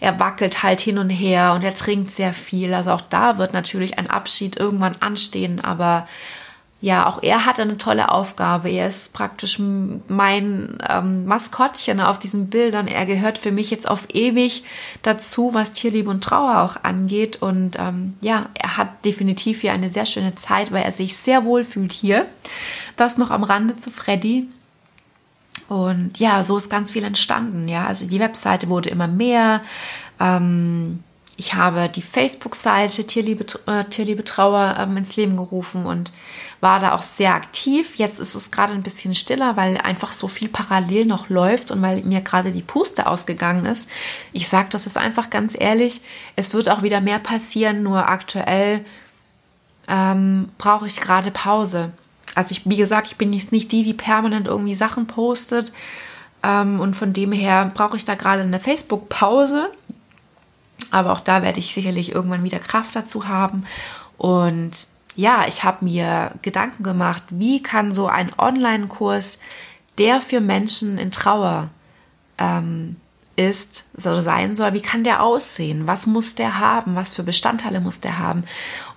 [0.00, 2.74] er wackelt halt hin und her und er trinkt sehr viel.
[2.74, 5.62] Also auch da wird natürlich ein Abschied irgendwann anstehen.
[5.64, 6.06] Aber
[6.82, 8.68] ja, auch er hat eine tolle Aufgabe.
[8.68, 12.86] Er ist praktisch mein ähm, Maskottchen auf diesen Bildern.
[12.86, 14.62] Er gehört für mich jetzt auf ewig
[15.02, 17.40] dazu, was Tierliebe und Trauer auch angeht.
[17.40, 21.44] Und ähm, ja, er hat definitiv hier eine sehr schöne Zeit, weil er sich sehr
[21.44, 22.26] wohl fühlt hier.
[22.96, 24.48] Das noch am Rande zu Freddy.
[25.68, 27.68] Und ja, so ist ganz viel entstanden.
[27.68, 29.62] Ja, also die Webseite wurde immer mehr.
[30.20, 31.02] Ähm,
[31.38, 36.12] ich habe die Facebook-Seite Tierliebe, äh, Tierliebe Trauer ähm, ins Leben gerufen und
[36.60, 37.96] war da auch sehr aktiv.
[37.96, 41.82] Jetzt ist es gerade ein bisschen stiller, weil einfach so viel parallel noch läuft und
[41.82, 43.90] weil mir gerade die Puste ausgegangen ist.
[44.32, 46.00] Ich sage das ist einfach ganz ehrlich.
[46.36, 48.84] Es wird auch wieder mehr passieren, nur aktuell
[49.88, 51.92] ähm, brauche ich gerade Pause.
[52.36, 55.72] Also ich, wie gesagt, ich bin jetzt nicht die, die permanent irgendwie Sachen postet.
[56.42, 59.72] Ähm, und von dem her brauche ich da gerade eine Facebook-Pause.
[60.90, 63.64] Aber auch da werde ich sicherlich irgendwann wieder Kraft dazu haben.
[64.18, 69.38] Und ja, ich habe mir Gedanken gemacht, wie kann so ein Online-Kurs,
[69.96, 71.70] der für Menschen in Trauer
[72.36, 72.96] ähm,
[73.36, 75.86] ist, so sein soll, wie kann der aussehen?
[75.86, 76.96] Was muss der haben?
[76.96, 78.44] Was für Bestandteile muss der haben?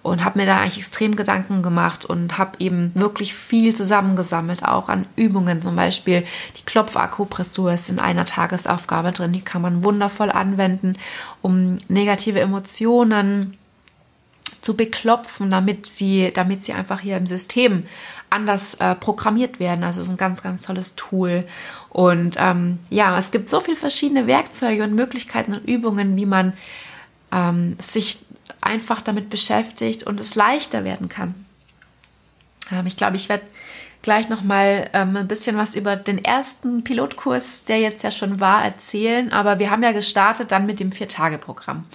[0.01, 4.87] Und habe mir da eigentlich extrem Gedanken gemacht und habe eben wirklich viel zusammengesammelt, auch
[4.87, 5.61] an Übungen.
[5.61, 6.25] Zum Beispiel
[6.57, 9.33] die Klopfakupressur ist in einer Tagesaufgabe drin.
[9.33, 10.97] Die kann man wundervoll anwenden,
[11.41, 13.58] um negative Emotionen
[14.61, 17.85] zu beklopfen, damit sie, damit sie einfach hier im System
[18.29, 19.83] anders äh, programmiert werden.
[19.83, 21.45] Also es ist ein ganz, ganz tolles Tool.
[21.89, 26.53] Und ähm, ja, es gibt so viele verschiedene Werkzeuge und Möglichkeiten und Übungen, wie man
[27.31, 28.19] ähm, sich
[28.61, 31.33] einfach damit beschäftigt und es leichter werden kann.
[32.71, 33.43] Ähm, ich glaube, ich werde
[34.01, 38.39] gleich noch mal ähm, ein bisschen was über den ersten Pilotkurs, der jetzt ja schon
[38.39, 39.31] war, erzählen.
[39.31, 41.85] Aber wir haben ja gestartet dann mit dem Vier-Tage-Programm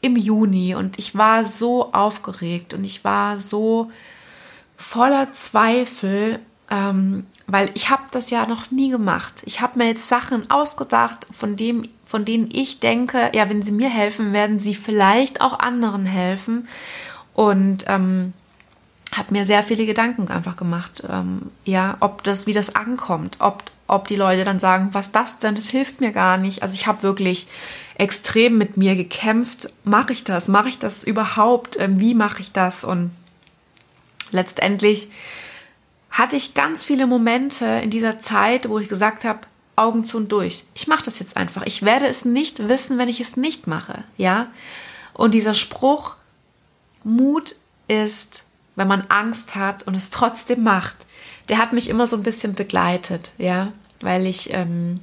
[0.00, 3.90] im Juni und ich war so aufgeregt und ich war so
[4.76, 6.38] voller Zweifel,
[6.70, 9.42] ähm, weil ich habe das ja noch nie gemacht.
[9.44, 13.72] Ich habe mir jetzt Sachen ausgedacht, von dem, von denen ich denke, ja, wenn sie
[13.72, 16.68] mir helfen, werden sie vielleicht auch anderen helfen.
[17.34, 18.32] Und ähm,
[19.12, 23.64] habe mir sehr viele Gedanken einfach gemacht, ähm, ja, ob das, wie das ankommt, ob,
[23.86, 26.62] ob die Leute dann sagen, was das denn, das hilft mir gar nicht.
[26.62, 27.46] Also ich habe wirklich
[27.96, 32.52] extrem mit mir gekämpft, mache ich das, mache ich das überhaupt, ähm, wie mache ich
[32.52, 33.10] das und
[34.32, 35.08] letztendlich
[36.10, 39.40] hatte ich ganz viele Momente in dieser Zeit, wo ich gesagt habe,
[39.76, 40.64] Augen zu und durch.
[40.74, 41.64] Ich mache das jetzt einfach.
[41.66, 44.46] Ich werde es nicht wissen, wenn ich es nicht mache, ja?
[45.12, 46.16] Und dieser Spruch
[47.04, 48.45] Mut ist,
[48.76, 50.96] wenn man Angst hat und es trotzdem macht,
[51.48, 55.00] der hat mich immer so ein bisschen begleitet, ja, weil ich ähm,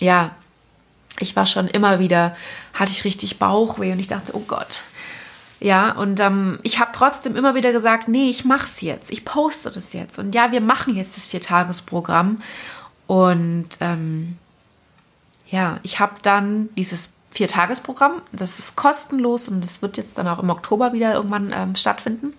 [0.00, 0.34] ja,
[1.18, 2.36] ich war schon immer wieder,
[2.74, 4.82] hatte ich richtig Bauchweh und ich dachte, oh Gott,
[5.58, 9.70] ja, und ähm, ich habe trotzdem immer wieder gesagt, nee, ich mach's jetzt, ich poste
[9.70, 10.18] das jetzt.
[10.18, 12.42] Und ja, wir machen jetzt das Viertagesprogramm.
[13.06, 14.36] Und ähm,
[15.50, 20.40] ja, ich habe dann dieses Viertagesprogramm, das ist kostenlos und das wird jetzt dann auch
[20.40, 22.34] im Oktober wieder irgendwann ähm, stattfinden.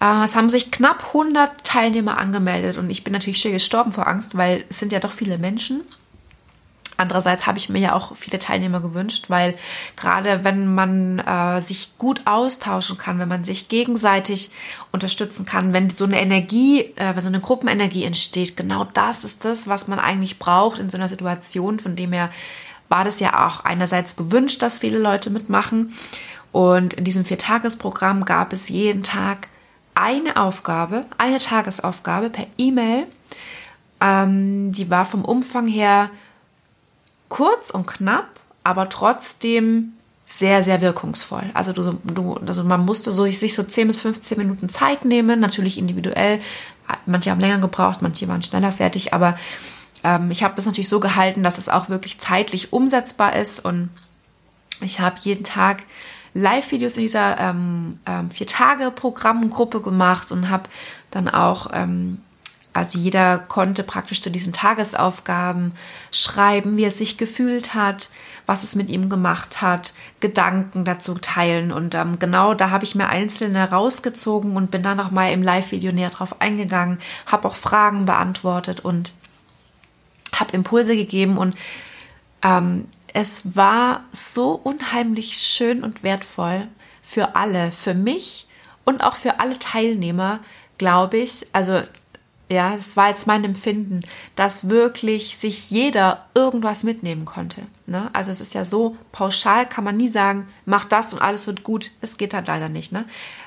[0.00, 4.06] Äh, es haben sich knapp 100 Teilnehmer angemeldet und ich bin natürlich schier gestorben vor
[4.06, 5.82] Angst, weil es sind ja doch viele Menschen.
[6.96, 9.54] Andererseits habe ich mir ja auch viele Teilnehmer gewünscht, weil
[9.96, 14.50] gerade wenn man äh, sich gut austauschen kann, wenn man sich gegenseitig
[14.92, 19.66] unterstützen kann, wenn so eine Energie, äh, so eine Gruppenenergie entsteht, genau das ist das,
[19.66, 21.80] was man eigentlich braucht in so einer Situation.
[21.80, 22.28] Von dem her
[22.90, 25.94] war das ja auch einerseits gewünscht, dass viele Leute mitmachen.
[26.52, 29.48] Und in diesem Viertagesprogramm gab es jeden Tag
[29.94, 33.06] eine Aufgabe, eine Tagesaufgabe per E-Mail.
[34.00, 36.10] Ähm, die war vom Umfang her
[37.28, 38.28] kurz und knapp,
[38.64, 39.92] aber trotzdem
[40.26, 41.50] sehr, sehr wirkungsvoll.
[41.54, 45.40] Also, du, du, also man musste so, sich so 10 bis 15 Minuten Zeit nehmen,
[45.40, 46.40] natürlich individuell.
[47.06, 49.38] Manche haben länger gebraucht, manche waren schneller fertig, aber
[50.02, 53.90] ähm, ich habe das natürlich so gehalten, dass es auch wirklich zeitlich umsetzbar ist und
[54.80, 55.82] ich habe jeden Tag
[56.34, 60.64] Live-Videos in dieser ähm, ähm, Vier-Tage-Programmgruppe gemacht und habe
[61.10, 62.18] dann auch ähm,
[62.72, 65.72] also jeder konnte praktisch zu diesen Tagesaufgaben
[66.12, 68.10] schreiben, wie er sich gefühlt hat,
[68.46, 71.72] was es mit ihm gemacht hat, Gedanken dazu teilen.
[71.72, 75.42] Und ähm, genau da habe ich mir einzelne rausgezogen und bin dann auch mal im
[75.42, 79.12] Live-Video näher drauf eingegangen, habe auch Fragen beantwortet und
[80.32, 81.38] habe Impulse gegeben.
[81.38, 81.56] Und
[82.42, 86.68] ähm, es war so unheimlich schön und wertvoll
[87.02, 88.46] für alle, für mich
[88.84, 90.40] und auch für alle Teilnehmer,
[90.78, 91.46] glaube ich.
[91.52, 91.80] Also
[92.48, 94.00] ja, es war jetzt mein Empfinden,
[94.34, 97.62] dass wirklich sich jeder irgendwas mitnehmen konnte.
[97.86, 98.10] Ne?
[98.12, 101.62] Also es ist ja so, pauschal kann man nie sagen, mach das und alles wird
[101.62, 101.92] gut.
[102.00, 102.90] Es geht halt leider nicht.
[102.90, 103.04] Ne?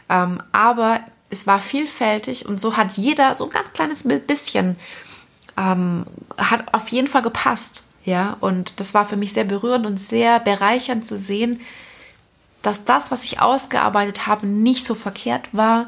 [0.10, 4.77] Ähm, aber es war vielfältig und so hat jeder so ein ganz kleines bisschen,
[5.58, 6.06] ähm,
[6.38, 7.85] hat auf jeden Fall gepasst.
[8.06, 11.62] Ja, und das war für mich sehr berührend und sehr bereichernd zu sehen,
[12.62, 15.87] dass das, was ich ausgearbeitet habe, nicht so verkehrt war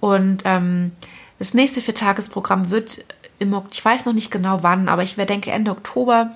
[0.00, 0.92] und ähm,
[1.38, 3.04] das nächste Viertagesprogramm wird
[3.38, 6.30] im ich weiß noch nicht genau wann, aber ich denke Ende Oktober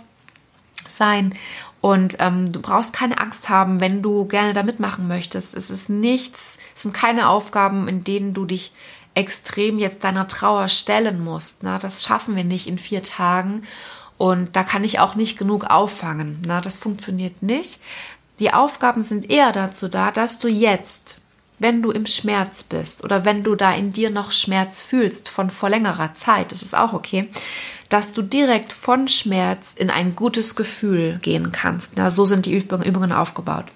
[0.88, 1.34] sein.
[1.80, 5.54] Und ähm, du brauchst keine Angst haben, wenn du gerne da mitmachen möchtest.
[5.54, 8.72] Es ist nichts, es sind keine Aufgaben, in denen du dich
[9.14, 11.62] extrem jetzt deiner Trauer stellen musst.
[11.62, 13.62] Na, das schaffen wir nicht in vier Tagen.
[14.20, 16.42] Und da kann ich auch nicht genug auffangen.
[16.46, 17.80] Na, das funktioniert nicht.
[18.38, 21.16] Die Aufgaben sind eher dazu da, dass du jetzt
[21.58, 25.50] wenn du im Schmerz bist oder wenn du da in dir noch Schmerz fühlst von
[25.50, 27.28] vor längerer Zeit, das ist auch okay,
[27.90, 31.98] dass du direkt von Schmerz in ein gutes Gefühl gehen kannst.
[31.98, 33.66] Ja, so sind die Übungen, Übungen aufgebaut.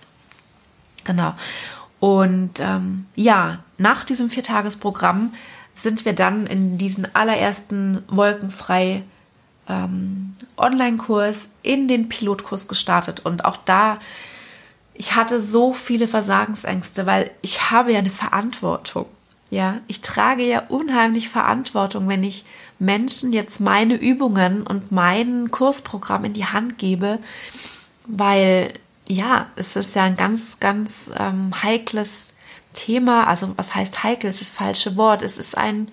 [1.05, 1.35] Genau.
[2.01, 5.35] Und ähm, ja, nach diesem Viertagesprogramm
[5.75, 9.03] sind wir dann in diesen allerersten Wolkenfrei
[9.69, 13.21] ähm, Online-Kurs in den Pilotkurs gestartet.
[13.21, 13.99] Und auch da,
[14.95, 19.07] ich hatte so viele Versagensängste, weil ich habe ja eine Verantwortung.
[19.51, 22.45] Ja, ich trage ja unheimlich Verantwortung, wenn ich
[22.79, 27.19] Menschen jetzt meine Übungen und mein Kursprogramm in die Hand gebe,
[28.07, 28.73] weil
[29.07, 32.33] ja, es ist ja ein ganz, ganz ähm, heikles
[32.73, 33.27] Thema.
[33.27, 34.31] Also was heißt heikel?
[34.31, 35.23] Es ist das falsche Wort.
[35.23, 35.89] Es ist ein,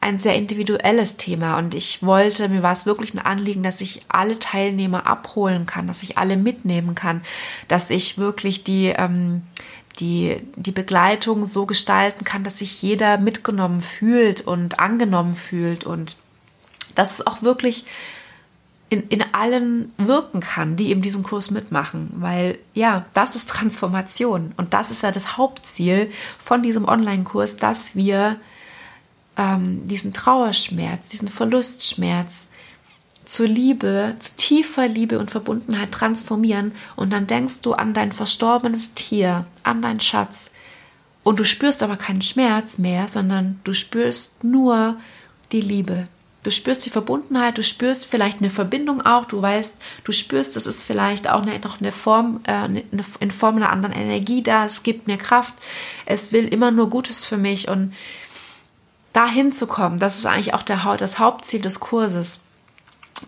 [0.00, 4.02] ein sehr individuelles Thema und ich wollte, mir war es wirklich ein Anliegen, dass ich
[4.08, 7.22] alle Teilnehmer abholen kann, dass ich alle mitnehmen kann,
[7.66, 9.42] dass ich wirklich die, ähm,
[9.98, 16.16] die, die Begleitung so gestalten kann, dass sich jeder mitgenommen fühlt und angenommen fühlt und
[16.94, 17.84] dass es auch wirklich
[18.90, 22.10] in, in allen wirken kann, die eben diesen Kurs mitmachen.
[22.16, 27.94] Weil ja, das ist Transformation und das ist ja das Hauptziel von diesem Online-Kurs, dass
[27.96, 28.36] wir
[29.38, 32.48] ähm, diesen Trauerschmerz, diesen Verlustschmerz
[33.24, 36.72] zur Liebe, zu tiefer Liebe und Verbundenheit transformieren.
[36.96, 40.50] Und dann denkst du an dein verstorbenes Tier, an deinen Schatz.
[41.22, 44.96] Und du spürst aber keinen Schmerz mehr, sondern du spürst nur
[45.52, 46.04] die Liebe.
[46.42, 50.66] Du spürst die Verbundenheit, du spürst vielleicht eine Verbindung auch, du weißt, du spürst, es
[50.66, 52.84] ist vielleicht auch eine, noch eine Form, äh, eine,
[53.20, 55.52] in Form einer anderen Energie da, es gibt mir Kraft,
[56.06, 57.68] es will immer nur Gutes für mich.
[57.68, 57.92] Und
[59.12, 62.44] dahin zu kommen, das ist eigentlich auch der, das Hauptziel des Kurses.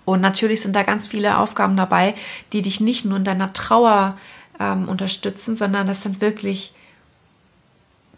[0.05, 2.14] Und natürlich sind da ganz viele Aufgaben dabei,
[2.53, 4.16] die dich nicht nur in deiner Trauer
[4.61, 6.72] ähm, unterstützen, sondern das sind wirklich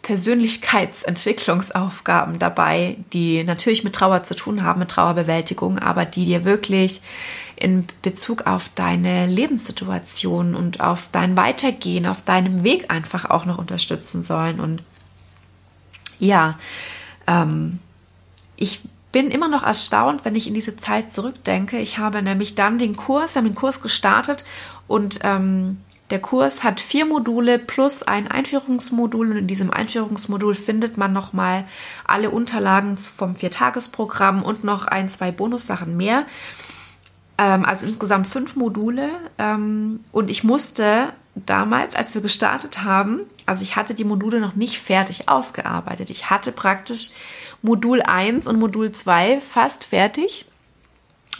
[0.02, 7.00] Persönlichkeitsentwicklungsaufgaben dabei, die natürlich mit Trauer zu tun haben, mit Trauerbewältigung, aber die dir wirklich
[7.54, 13.58] in Bezug auf deine Lebenssituation und auf dein Weitergehen, auf deinem Weg einfach auch noch
[13.58, 14.58] unterstützen sollen.
[14.58, 14.82] Und
[16.18, 16.58] ja,
[17.26, 17.78] ähm,
[18.56, 18.80] ich
[19.12, 21.78] bin immer noch erstaunt, wenn ich in diese Zeit zurückdenke.
[21.78, 24.44] Ich habe nämlich dann den Kurs, wir haben den Kurs gestartet
[24.88, 25.78] und ähm,
[26.10, 31.64] der Kurs hat vier Module plus ein Einführungsmodul und in diesem Einführungsmodul findet man nochmal
[32.04, 36.26] alle Unterlagen vom Viertagesprogramm und noch ein, zwei Bonussachen mehr.
[37.38, 39.08] Ähm, also insgesamt fünf Module
[39.38, 44.54] ähm, und ich musste damals, als wir gestartet haben, also ich hatte die Module noch
[44.54, 46.10] nicht fertig ausgearbeitet.
[46.10, 47.10] Ich hatte praktisch
[47.62, 50.44] Modul 1 und Modul 2 fast fertig.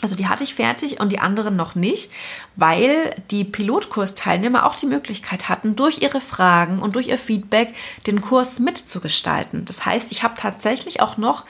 [0.01, 2.11] Also die hatte ich fertig und die anderen noch nicht,
[2.57, 7.73] weil die Pilotkursteilnehmer auch die Möglichkeit hatten, durch ihre Fragen und durch ihr Feedback
[8.05, 9.63] den Kurs mitzugestalten.
[9.63, 11.45] Das heißt, ich habe tatsächlich auch noch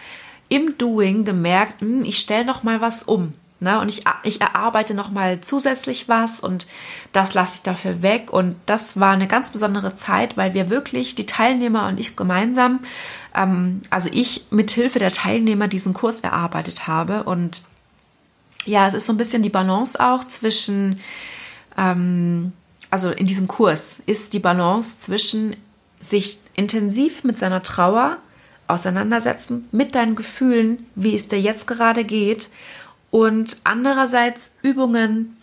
[0.49, 3.33] im Doing gemerkt, hm, ich stelle noch mal was um.
[3.63, 3.79] Ne?
[3.79, 6.67] Und ich, ich erarbeite nochmal zusätzlich was und
[7.13, 8.31] das lasse ich dafür weg.
[8.31, 12.81] Und das war eine ganz besondere Zeit, weil wir wirklich, die Teilnehmer und ich gemeinsam,
[13.33, 17.23] ähm, also ich mit Hilfe der Teilnehmer diesen Kurs erarbeitet habe.
[17.23, 17.61] Und
[18.65, 20.99] ja, es ist so ein bisschen die Balance auch zwischen,
[21.77, 22.51] ähm,
[22.89, 25.55] also in diesem Kurs ist die Balance zwischen
[25.99, 28.17] sich intensiv mit seiner Trauer
[28.67, 32.49] auseinandersetzen, mit deinen Gefühlen, wie es dir jetzt gerade geht
[33.13, 35.37] und andererseits Übungen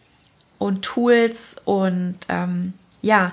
[0.58, 3.30] und Tools und ähm, ja,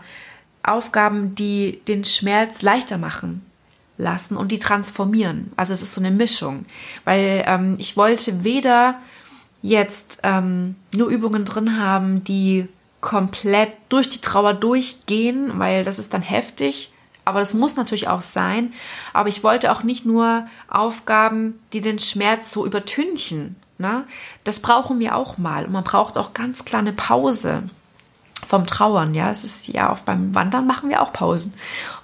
[0.61, 3.43] Aufgaben, die den Schmerz leichter machen
[3.97, 5.51] lassen und die transformieren.
[5.55, 6.67] Also es ist so eine Mischung,
[7.03, 8.99] weil ähm, ich wollte weder
[9.63, 12.67] jetzt ähm, nur Übungen drin haben, die
[13.01, 16.91] komplett durch die Trauer durchgehen, weil das ist dann heftig.
[17.25, 18.71] Aber das muss natürlich auch sein.
[19.13, 24.05] Aber ich wollte auch nicht nur Aufgaben, die den Schmerz so übertünchen, Ne?
[24.43, 25.65] Das brauchen wir auch mal.
[25.65, 27.63] Und man braucht auch ganz klar eine Pause
[28.45, 29.13] vom Trauern.
[29.13, 31.53] Ja, es ist ja auch beim Wandern machen wir auch Pausen.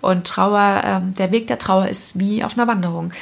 [0.01, 3.13] Und Trauer, ähm, der Weg der Trauer ist wie auf einer Wanderung.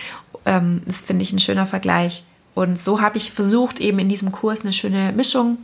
[0.46, 2.24] Ähm, das finde ich ein schöner Vergleich.
[2.54, 5.60] Und so habe ich versucht, eben in diesem Kurs eine schöne Mischung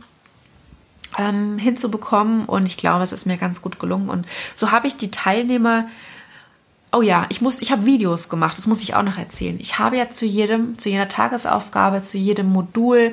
[1.18, 2.46] ähm, hinzubekommen.
[2.46, 4.08] Und ich glaube, es ist mir ganz gut gelungen.
[4.08, 4.26] Und
[4.56, 5.86] so habe ich die Teilnehmer
[6.90, 9.58] Oh ja, ich muss, ich habe Videos gemacht, das muss ich auch noch erzählen.
[9.60, 13.12] Ich habe ja zu jedem, zu jeder Tagesaufgabe, zu jedem Modul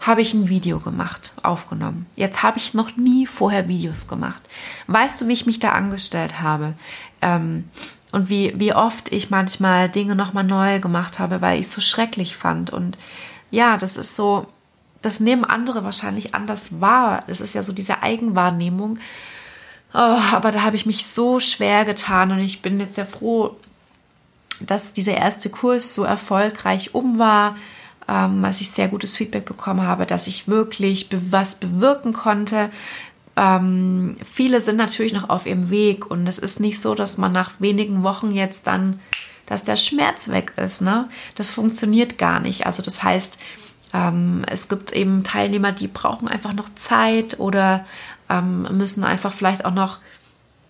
[0.00, 2.06] habe ich ein Video gemacht, aufgenommen.
[2.16, 4.42] Jetzt habe ich noch nie vorher Videos gemacht.
[4.86, 6.74] Weißt du, wie ich mich da angestellt habe?
[7.22, 7.64] Ähm,
[8.12, 11.80] und wie, wie oft ich manchmal Dinge nochmal neu gemacht habe, weil ich es so
[11.80, 12.70] schrecklich fand.
[12.70, 12.96] Und
[13.50, 14.46] ja, das ist so,
[15.02, 17.24] das nehmen andere wahrscheinlich anders wahr.
[17.26, 18.98] Es ist ja so diese Eigenwahrnehmung.
[19.98, 23.56] Oh, aber da habe ich mich so schwer getan und ich bin jetzt sehr froh,
[24.60, 27.56] dass dieser erste Kurs so erfolgreich um war,
[28.06, 32.70] ähm, dass ich sehr gutes Feedback bekommen habe, dass ich wirklich be was bewirken konnte.
[33.36, 37.32] ähm, viele sind natürlich noch auf ihrem Weg und es ist nicht so, dass man
[37.32, 39.00] nach wenigen Wochen jetzt dann,
[39.46, 40.82] dass der Schmerz weg ist.
[40.82, 41.08] Ne?
[41.36, 42.66] Das funktioniert gar nicht.
[42.66, 43.38] Also das heißt,
[43.94, 47.86] ähm, es gibt eben Teilnehmer, die brauchen einfach noch Zeit oder
[48.28, 49.98] ähm, müssen einfach vielleicht auch noch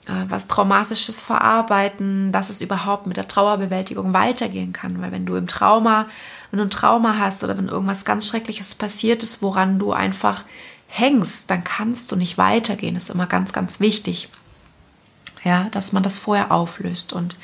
[0.07, 5.01] äh, was Traumatisches verarbeiten, dass es überhaupt mit der Trauerbewältigung weitergehen kann.
[5.03, 6.07] Weil wenn du im Trauma,
[6.51, 10.45] wenn du ein Trauma hast oder wenn irgendwas ganz Schreckliches passiert ist, woran du einfach
[10.89, 12.95] hängst, dann kannst du nicht weitergehen.
[12.95, 14.29] Das ist immer ganz, ganz wichtig.
[15.45, 17.13] Ja, dass man das vorher auflöst.
[17.13, 17.37] Und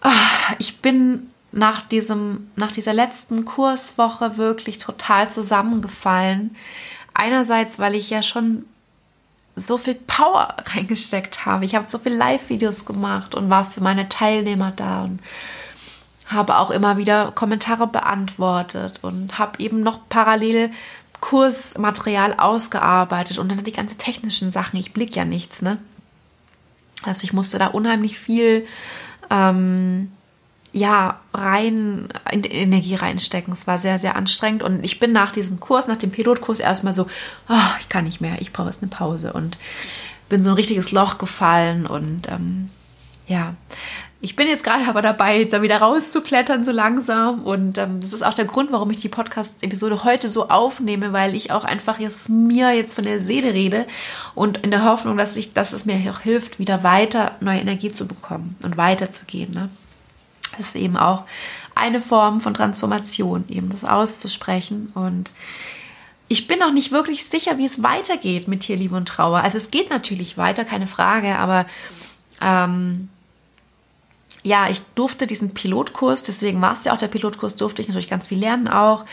[0.00, 6.56] ach, ich bin nach diesem, nach dieser letzten Kurswoche wirklich total zusammengefallen.
[7.18, 8.64] Einerseits, weil ich ja schon
[9.56, 11.64] so viel Power reingesteckt habe.
[11.64, 15.20] Ich habe so viele Live-Videos gemacht und war für meine Teilnehmer da und
[16.28, 20.70] habe auch immer wieder Kommentare beantwortet und habe eben noch parallel
[21.20, 24.78] Kursmaterial ausgearbeitet und dann die ganzen technischen Sachen.
[24.78, 25.78] Ich blick ja nichts, ne?
[27.04, 28.64] Also ich musste da unheimlich viel
[29.28, 30.12] ähm,
[30.72, 33.52] ja, rein, in die Energie reinstecken.
[33.52, 34.62] Es war sehr, sehr anstrengend.
[34.62, 37.06] Und ich bin nach diesem Kurs, nach dem Pilotkurs erstmal so,
[37.48, 39.32] oh, ich kann nicht mehr, ich brauche jetzt eine Pause.
[39.32, 39.56] Und
[40.28, 41.86] bin so ein richtiges Loch gefallen.
[41.86, 42.70] Und ähm,
[43.26, 43.54] ja,
[44.20, 47.44] ich bin jetzt gerade aber dabei, da wieder rauszuklettern, so langsam.
[47.44, 51.34] Und ähm, das ist auch der Grund, warum ich die Podcast-Episode heute so aufnehme, weil
[51.34, 53.86] ich auch einfach jetzt mir jetzt von der Seele rede
[54.34, 57.92] und in der Hoffnung, dass, ich, dass es mir auch hilft, wieder weiter neue Energie
[57.92, 59.52] zu bekommen und weiterzugehen.
[59.52, 59.70] Ne?
[60.58, 61.24] Ist eben auch
[61.74, 64.90] eine Form von Transformation, eben das auszusprechen.
[64.94, 65.30] Und
[66.28, 69.40] ich bin auch nicht wirklich sicher, wie es weitergeht mit Tierliebe und Trauer.
[69.40, 71.66] Also es geht natürlich weiter, keine Frage, aber
[72.40, 73.08] ähm,
[74.42, 78.10] ja, ich durfte diesen Pilotkurs, deswegen war es ja auch der Pilotkurs, durfte ich natürlich
[78.10, 79.04] ganz viel lernen auch.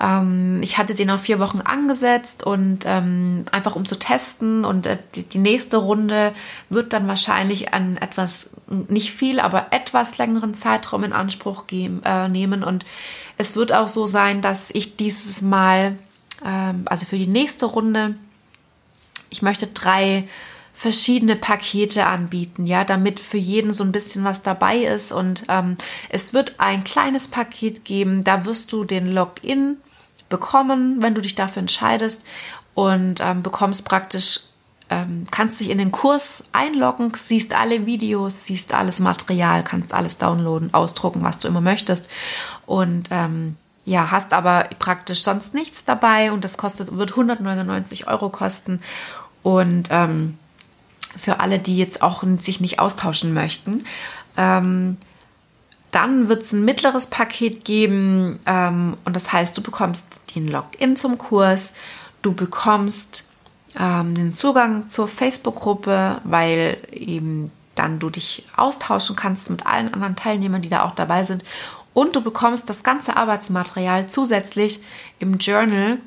[0.00, 4.86] Ähm, ich hatte den auf vier Wochen angesetzt und ähm, einfach um zu testen und
[4.86, 6.32] äh, die, die, nächste Runde
[6.70, 12.28] wird dann wahrscheinlich an etwas, nicht viel, aber etwas längeren Zeitraum in Anspruch geben, äh,
[12.28, 12.86] nehmen und
[13.36, 15.98] es wird auch so sein, dass ich dieses Mal,
[16.44, 18.14] ähm, also für die nächste Runde,
[19.28, 20.26] ich möchte drei
[20.72, 25.12] verschiedene Pakete anbieten, ja, damit für jeden so ein bisschen was dabei ist.
[25.12, 25.76] Und ähm,
[26.08, 29.76] es wird ein kleines Paket geben, da wirst du den Login
[30.30, 32.24] bekommen, wenn du dich dafür entscheidest
[32.74, 34.40] und ähm, bekommst praktisch,
[34.88, 40.16] ähm, kannst dich in den Kurs einloggen, siehst alle Videos, siehst alles Material, kannst alles
[40.16, 42.08] downloaden, ausdrucken, was du immer möchtest
[42.64, 48.30] und ähm, ja, hast aber praktisch sonst nichts dabei und das kostet, wird 199 Euro
[48.30, 48.80] kosten
[49.42, 50.38] und ähm,
[51.16, 53.84] für alle, die jetzt auch sich nicht austauschen möchten.
[54.36, 54.96] Ähm,
[55.90, 60.96] dann wird es ein mittleres Paket geben ähm, und das heißt, du bekommst den Login
[60.96, 61.74] zum Kurs,
[62.22, 63.28] du bekommst
[63.78, 70.16] ähm, den Zugang zur Facebook-Gruppe, weil eben dann du dich austauschen kannst mit allen anderen
[70.16, 71.44] Teilnehmern, die da auch dabei sind.
[71.92, 74.80] Und du bekommst das ganze Arbeitsmaterial zusätzlich
[75.18, 75.98] im Journal.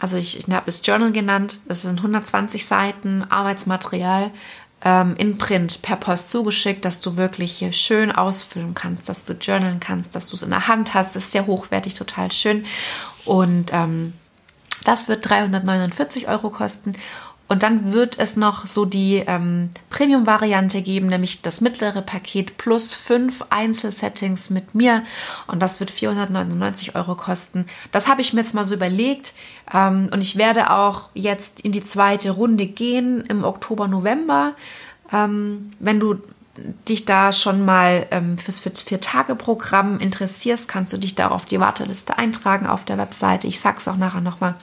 [0.00, 4.30] Also ich, ich habe es Journal genannt, das sind 120 Seiten Arbeitsmaterial
[4.84, 9.34] ähm, in Print per Post zugeschickt, dass du wirklich hier schön ausfüllen kannst, dass du
[9.34, 11.16] journalen kannst, dass du es in der Hand hast.
[11.16, 12.64] Das ist sehr hochwertig, total schön.
[13.24, 14.14] Und ähm,
[14.84, 16.94] das wird 349 Euro kosten.
[17.50, 22.94] Und dann wird es noch so die ähm, Premium-Variante geben, nämlich das mittlere Paket plus
[22.94, 25.02] fünf Einzelsettings mit mir.
[25.48, 27.66] Und das wird 499 Euro kosten.
[27.90, 29.34] Das habe ich mir jetzt mal so überlegt.
[29.74, 34.54] Ähm, und ich werde auch jetzt in die zweite Runde gehen im Oktober, November.
[35.12, 36.20] Ähm, wenn du
[36.88, 42.16] dich da schon mal ähm, fürs Vier-Tage-Programm interessierst, kannst du dich da auf die Warteliste
[42.16, 43.48] eintragen auf der Webseite.
[43.48, 44.54] Ich sag's auch nachher nochmal.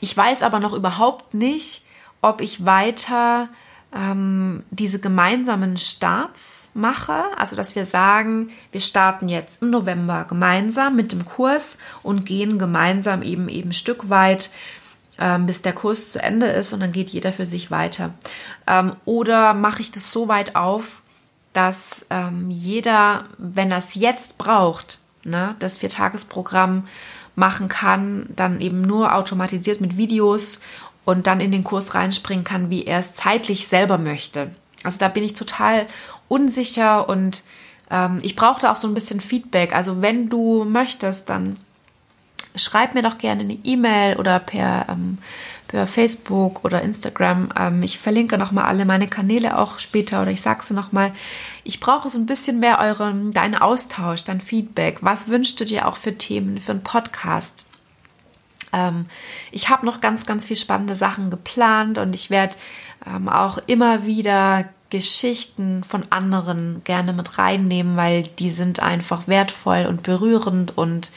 [0.00, 1.82] Ich weiß aber noch überhaupt nicht,
[2.20, 3.48] ob ich weiter
[3.94, 7.24] ähm, diese gemeinsamen Starts mache.
[7.36, 12.58] Also, dass wir sagen, wir starten jetzt im November gemeinsam mit dem Kurs und gehen
[12.58, 14.50] gemeinsam eben eben Stück weit
[15.20, 18.14] ähm, bis der Kurs zu Ende ist und dann geht jeder für sich weiter.
[18.66, 21.02] Ähm, oder mache ich das so weit auf,
[21.52, 26.86] dass ähm, jeder, wenn er es jetzt braucht, ne, das Viertagesprogramm
[27.40, 30.60] machen kann, dann eben nur automatisiert mit Videos
[31.04, 34.52] und dann in den Kurs reinspringen kann, wie er es zeitlich selber möchte.
[34.84, 35.86] Also da bin ich total
[36.28, 37.42] unsicher und
[37.90, 39.74] ähm, ich brauche da auch so ein bisschen Feedback.
[39.74, 41.56] Also wenn du möchtest, dann
[42.56, 45.18] schreib mir doch gerne eine E-Mail oder per, ähm,
[45.68, 47.50] per Facebook oder Instagram.
[47.56, 51.12] Ähm, ich verlinke nochmal alle meine Kanäle auch später oder ich sage sie nochmal.
[51.64, 54.98] Ich brauche so ein bisschen mehr euren, deinen Austausch, dein Feedback.
[55.00, 57.66] Was wünschst du dir auch für Themen, für einen Podcast?
[58.72, 59.06] Ähm,
[59.50, 62.56] ich habe noch ganz, ganz viel spannende Sachen geplant und ich werde
[63.06, 69.86] ähm, auch immer wieder Geschichten von anderen gerne mit reinnehmen, weil die sind einfach wertvoll
[69.88, 71.12] und berührend und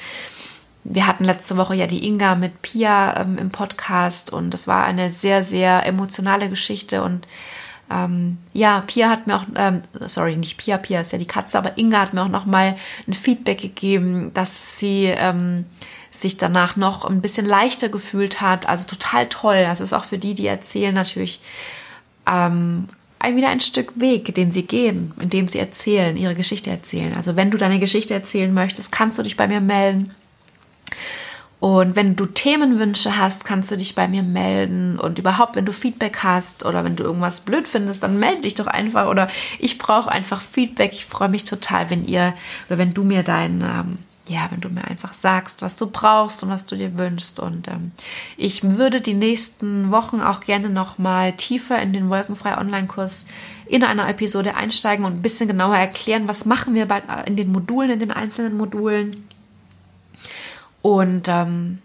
[0.84, 4.86] wir hatten letzte Woche ja die Inga mit Pia ähm, im Podcast und das war
[4.86, 7.28] eine sehr, sehr emotionale Geschichte und
[7.92, 11.58] ähm, ja, Pia hat mir auch, ähm, sorry, nicht Pia, Pia ist ja die Katze,
[11.58, 12.76] aber Inga hat mir auch noch mal
[13.08, 15.66] ein Feedback gegeben, dass sie ähm,
[16.12, 18.68] sich danach noch ein bisschen leichter gefühlt hat.
[18.68, 19.64] Also total toll.
[19.64, 21.40] Das ist auch für die, die erzählen, natürlich
[22.26, 22.88] ähm,
[23.24, 27.14] wieder ein Stück Weg, den sie gehen, indem sie erzählen, ihre Geschichte erzählen.
[27.16, 30.14] Also wenn du deine Geschichte erzählen möchtest, kannst du dich bei mir melden.
[31.64, 35.00] Und wenn du Themenwünsche hast, kannst du dich bei mir melden.
[35.00, 38.56] Und überhaupt, wenn du Feedback hast oder wenn du irgendwas blöd findest, dann melde dich
[38.56, 39.08] doch einfach.
[39.08, 39.30] Oder
[39.60, 40.92] ich brauche einfach Feedback.
[40.92, 42.34] Ich freue mich total, wenn ihr
[42.68, 46.44] oder wenn du mir dein, ähm, ja, wenn du mir einfach sagst, was du brauchst
[46.44, 47.40] und was du dir wünschst.
[47.40, 47.94] Und ähm,
[48.36, 53.26] ich würde die nächsten Wochen auch gerne noch mal tiefer in den Wolkenfrei Online-Kurs
[53.68, 57.54] in einer Episode einsteigen und ein bisschen genauer erklären, was machen wir bei, in den
[57.54, 59.26] Modulen, in den einzelnen Modulen
[60.84, 61.80] und ähm,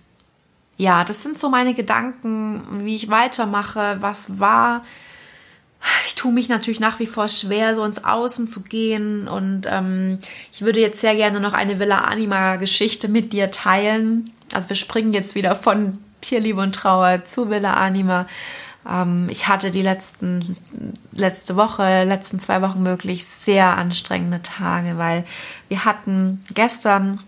[0.76, 4.84] ja, das sind so meine Gedanken, wie ich weitermache, was war.
[6.07, 9.28] Ich tue mich natürlich nach wie vor schwer, so ins Außen zu gehen.
[9.28, 10.18] Und ähm,
[10.53, 14.32] ich würde jetzt sehr gerne noch eine Villa Anima-Geschichte mit dir teilen.
[14.53, 18.26] Also wir springen jetzt wieder von Tierliebe und Trauer zu Villa Anima.
[18.88, 20.57] Ähm, ich hatte die letzten,
[21.12, 25.24] letzte Woche, letzten zwei Wochen wirklich sehr anstrengende Tage, weil
[25.68, 27.20] wir hatten gestern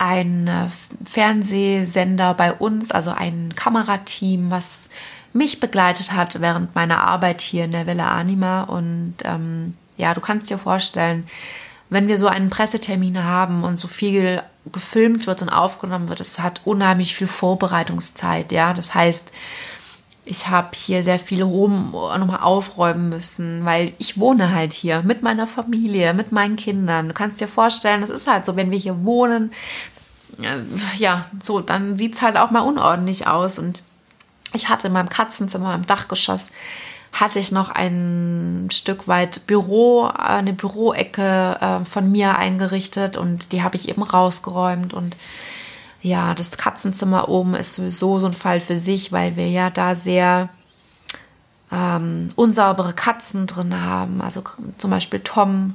[0.00, 0.68] ein äh,
[1.04, 4.88] Fernsehsender bei uns, also ein Kamerateam, was
[5.34, 8.62] mich begleitet hat während meiner Arbeit hier in der Villa Anima.
[8.62, 11.28] Und ähm, ja, du kannst dir vorstellen,
[11.90, 14.42] wenn wir so einen Pressetermin haben und so viel
[14.72, 18.52] gefilmt wird und aufgenommen wird, es hat unheimlich viel Vorbereitungszeit.
[18.52, 19.30] Ja, das heißt,
[20.30, 25.22] ich habe hier sehr viel Rum nochmal aufräumen müssen, weil ich wohne halt hier mit
[25.22, 27.08] meiner Familie, mit meinen Kindern.
[27.08, 29.52] Du kannst dir vorstellen, das ist halt so, wenn wir hier wohnen,
[30.98, 33.58] ja, so, dann sieht es halt auch mal unordentlich aus.
[33.58, 33.82] Und
[34.52, 36.52] ich hatte in meinem Katzenzimmer, im Dachgeschoss,
[37.12, 43.64] hatte ich noch ein Stück weit Büro, eine Büroecke äh, von mir eingerichtet und die
[43.64, 45.16] habe ich eben rausgeräumt und
[46.02, 49.94] ja, das Katzenzimmer oben ist sowieso so ein Fall für sich, weil wir ja da
[49.94, 50.48] sehr
[51.70, 54.20] ähm, unsaubere Katzen drin haben.
[54.20, 54.42] Also
[54.78, 55.74] zum Beispiel Tom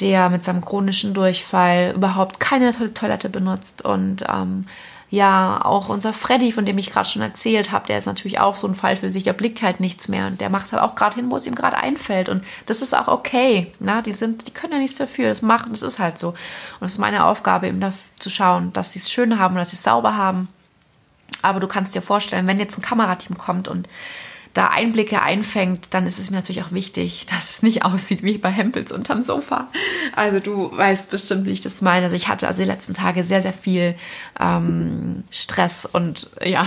[0.00, 4.66] der mit seinem chronischen Durchfall überhaupt keine Toilette benutzt und ähm,
[5.08, 8.56] ja, auch unser Freddy, von dem ich gerade schon erzählt habe, der ist natürlich auch
[8.56, 10.96] so ein Fall für sich, der blickt halt nichts mehr und der macht halt auch
[10.96, 14.48] gerade hin, wo es ihm gerade einfällt und das ist auch okay, na, die sind,
[14.48, 16.30] die können ja nichts dafür, das machen, das ist halt so
[16.80, 19.70] und es ist meine Aufgabe eben da zu schauen, dass sie es schön haben, dass
[19.70, 20.48] sie es sauber haben,
[21.42, 23.88] aber du kannst dir vorstellen, wenn jetzt ein Kamerateam kommt und
[24.56, 28.38] da Einblicke einfängt, dann ist es mir natürlich auch wichtig, dass es nicht aussieht wie
[28.38, 29.68] bei Hempels unterm Sofa.
[30.14, 32.04] Also du weißt bestimmt, wie ich das meine.
[32.04, 33.94] Also ich hatte also die letzten Tage sehr, sehr viel
[34.40, 36.66] ähm, Stress und ja,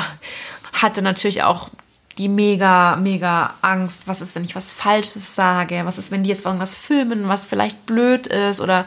[0.74, 1.70] hatte natürlich auch
[2.18, 4.08] die mega, mega Angst.
[4.08, 5.82] Was ist, wenn ich was Falsches sage?
[5.86, 8.86] Was ist, wenn die jetzt irgendwas filmen, was vielleicht blöd ist oder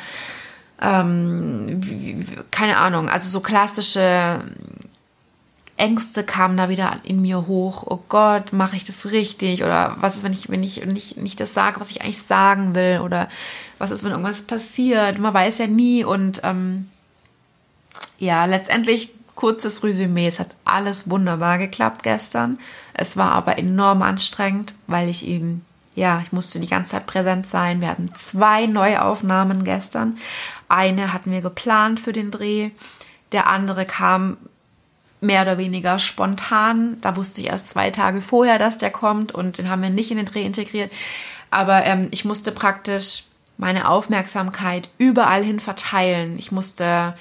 [0.82, 1.80] ähm,
[2.50, 3.08] keine Ahnung.
[3.08, 4.42] Also so klassische
[5.76, 7.84] Ängste kamen da wieder in mir hoch.
[7.86, 9.62] Oh Gott, mache ich das richtig?
[9.64, 12.74] Oder was ist, wenn ich, wenn ich nicht, nicht das sage, was ich eigentlich sagen
[12.74, 13.00] will?
[13.02, 13.28] Oder
[13.78, 15.18] was ist, wenn irgendwas passiert?
[15.18, 16.04] Man weiß ja nie.
[16.04, 16.88] Und ähm,
[18.18, 20.28] ja, letztendlich kurzes Resümee.
[20.28, 22.58] Es hat alles wunderbar geklappt gestern.
[22.94, 25.64] Es war aber enorm anstrengend, weil ich eben,
[25.94, 27.80] ja, ich musste die ganze Zeit präsent sein.
[27.80, 30.18] Wir hatten zwei Neuaufnahmen gestern.
[30.68, 32.70] Eine hatten wir geplant für den Dreh.
[33.32, 34.36] Der andere kam
[35.22, 36.98] mehr oder weniger spontan.
[37.00, 40.10] Da wusste ich erst zwei Tage vorher, dass der kommt und den haben wir nicht
[40.10, 40.92] in den Dreh integriert.
[41.50, 43.24] Aber ähm, ich musste praktisch
[43.56, 46.38] meine Aufmerksamkeit überall hin verteilen.
[46.38, 47.14] Ich musste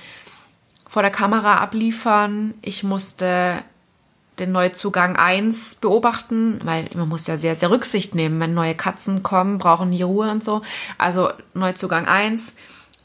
[0.87, 2.53] vor der Kamera abliefern.
[2.61, 3.63] Ich musste
[4.39, 8.39] den Neuzugang 1 beobachten, weil man muss ja sehr, sehr Rücksicht nehmen.
[8.39, 10.61] Wenn neue Katzen kommen, brauchen die Ruhe und so.
[10.97, 12.55] Also Neuzugang 1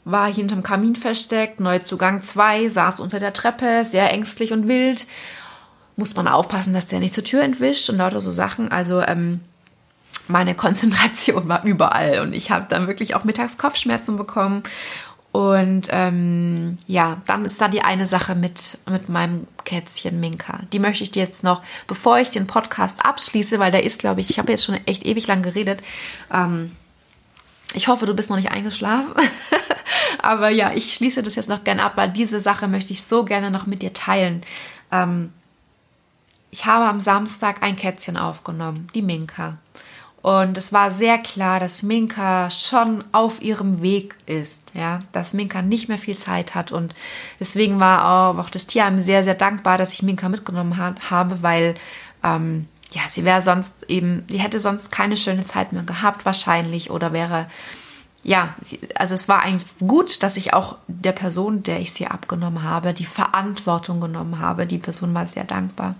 [0.07, 1.59] war hinterm Kamin versteckt.
[1.59, 5.05] Neuzugang 2 saß unter der Treppe, sehr ängstlich und wild.
[5.97, 8.71] Muss man aufpassen, dass der nicht zur Tür entwischt und lauter so Sachen.
[8.71, 9.41] Also ähm,
[10.27, 14.63] meine Konzentration war überall und ich habe dann wirklich auch mittags Kopfschmerzen bekommen.
[15.33, 20.61] Und ähm, ja, dann ist da die eine Sache mit, mit meinem Kätzchen Minka.
[20.71, 24.21] Die möchte ich dir jetzt noch, bevor ich den Podcast abschließe, weil der ist, glaube
[24.21, 25.81] ich, ich habe jetzt schon echt ewig lang geredet.
[26.33, 26.71] Ähm,
[27.77, 29.13] ich hoffe, du bist noch nicht eingeschlafen.
[30.21, 33.23] Aber ja, ich schließe das jetzt noch gerne ab, weil diese Sache möchte ich so
[33.23, 34.41] gerne noch mit dir teilen.
[34.91, 35.31] ähm,
[36.49, 39.57] ich habe am Samstag ein Kätzchen aufgenommen, die Minka.
[40.21, 45.61] Und es war sehr klar, dass Minka schon auf ihrem Weg ist, ja, dass Minka
[45.61, 46.71] nicht mehr viel Zeit hat.
[46.71, 46.95] Und
[47.39, 51.75] deswegen war auch, das Tierheim sehr, sehr dankbar, dass ich Minka mitgenommen habe, weil
[52.23, 56.89] ähm, ja, sie wäre sonst eben, sie hätte sonst keine schöne Zeit mehr gehabt, wahrscheinlich,
[56.89, 57.47] oder wäre,
[58.23, 58.55] ja,
[58.95, 62.93] also es war eigentlich gut, dass ich auch der Person, der ich sie abgenommen habe,
[62.93, 64.67] die Verantwortung genommen habe.
[64.67, 65.95] Die Person war sehr dankbar.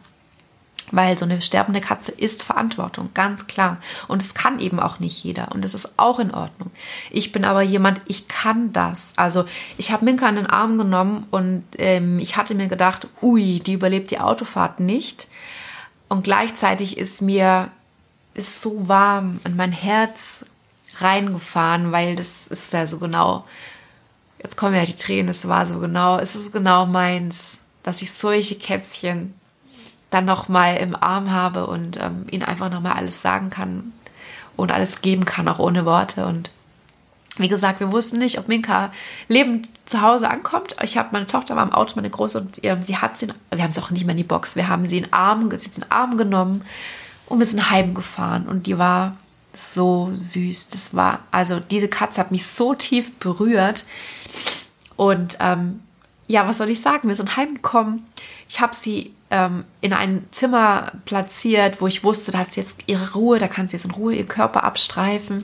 [0.92, 3.78] Weil so eine sterbende Katze ist Verantwortung, ganz klar.
[4.08, 5.52] Und es kann eben auch nicht jeder.
[5.52, 6.72] Und es ist auch in Ordnung.
[7.12, 9.12] Ich bin aber jemand, ich kann das.
[9.18, 9.44] Also
[9.78, 13.74] ich habe Minka in den Arm genommen und ähm, ich hatte mir gedacht, ui, die
[13.74, 15.28] überlebt die Autofahrt nicht.
[16.10, 17.72] Und gleichzeitig ist mir
[18.34, 20.46] ist so warm in mein Herz
[21.00, 23.46] reingefahren, weil das ist ja so genau.
[24.42, 28.12] Jetzt kommen ja die Tränen, es war so genau, es ist genau meins, dass ich
[28.14, 29.34] solche Kätzchen
[30.12, 33.92] dann nochmal im Arm habe und ähm, ihnen einfach nochmal alles sagen kann
[34.56, 36.26] und alles geben kann, auch ohne Worte.
[36.26, 36.52] Und
[37.40, 38.92] wie gesagt, wir wussten nicht, ob Minka
[39.28, 40.76] lebend zu Hause ankommt.
[40.82, 43.64] Ich habe meine Tochter war im Auto, meine Große, und äh, sie hat sie, wir
[43.64, 45.66] haben sie auch nicht mehr in die Box, wir haben sie in den Arm, sie
[45.66, 46.64] in den Arm genommen
[47.28, 48.48] und wir sind heimgefahren.
[48.48, 49.18] Und die war
[49.54, 50.70] so süß.
[50.70, 53.86] Das war, also diese Katze hat mich so tief berührt.
[54.96, 55.82] Und ähm,
[56.28, 57.08] ja, was soll ich sagen?
[57.08, 58.06] Wir sind heimgekommen.
[58.50, 62.84] Ich habe sie ähm, in ein Zimmer platziert, wo ich wusste, da hat sie jetzt
[62.88, 65.44] ihre Ruhe, da kann sie jetzt in Ruhe ihren Körper abstreifen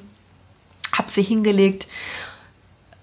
[0.93, 1.87] habe sie hingelegt.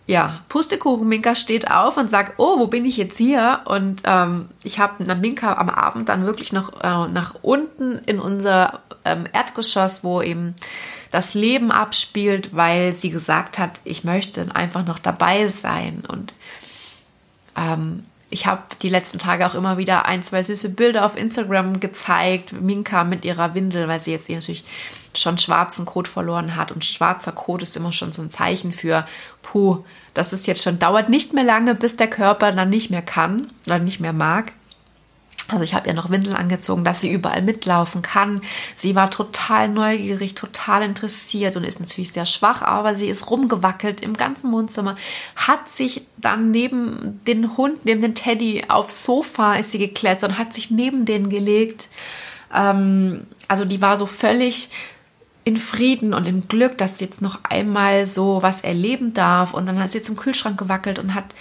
[0.06, 3.60] Ja, Pustekuchen Minka steht auf und sagt, oh, wo bin ich jetzt hier?
[3.66, 8.80] Und ähm, ich habe Minka am Abend dann wirklich noch äh, nach unten in unser
[9.04, 10.56] ähm, Erdgeschoss, wo eben
[11.12, 16.02] das Leben abspielt, weil sie gesagt hat, ich möchte einfach noch dabei sein.
[16.08, 16.34] Und
[17.56, 21.80] ähm, ich habe die letzten Tage auch immer wieder ein, zwei süße Bilder auf Instagram
[21.80, 22.52] gezeigt.
[22.52, 24.64] Minka mit ihrer Windel, weil sie jetzt natürlich
[25.14, 26.70] schon schwarzen Kot verloren hat.
[26.70, 29.04] Und schwarzer Kot ist immer schon so ein Zeichen für,
[29.42, 33.02] puh, das ist jetzt schon, dauert nicht mehr lange, bis der Körper dann nicht mehr
[33.02, 34.52] kann oder nicht mehr mag.
[35.52, 38.42] Also ich habe ihr noch Windeln angezogen, dass sie überall mitlaufen kann.
[38.76, 44.00] Sie war total neugierig, total interessiert und ist natürlich sehr schwach, aber sie ist rumgewackelt
[44.00, 44.96] im ganzen Wohnzimmer,
[45.36, 50.38] hat sich dann neben den Hund, neben den Teddy aufs Sofa ist sie geklettert und
[50.38, 51.88] hat sich neben den gelegt.
[52.54, 54.70] Ähm, also die war so völlig
[55.44, 59.54] in Frieden und im Glück, dass sie jetzt noch einmal so was erleben darf.
[59.54, 61.34] Und dann hat sie zum Kühlschrank gewackelt und hat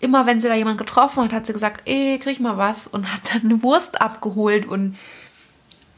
[0.00, 3.12] immer, wenn sie da jemand getroffen hat, hat sie gesagt, ey, krieg mal was und
[3.12, 4.66] hat dann eine Wurst abgeholt.
[4.66, 4.96] Und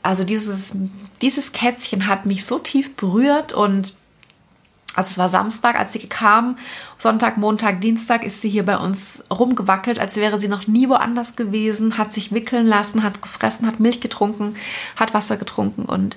[0.03, 0.75] also dieses,
[1.21, 3.95] dieses Kätzchen hat mich so tief berührt und
[4.97, 6.59] also es war Samstag, als sie kam.
[6.99, 11.37] Sonntag, Montag, Dienstag ist sie hier bei uns rumgewackelt, als wäre sie noch nie woanders
[11.37, 14.57] gewesen, hat sich wickeln lassen, hat gefressen, hat Milch getrunken,
[14.97, 16.17] hat Wasser getrunken und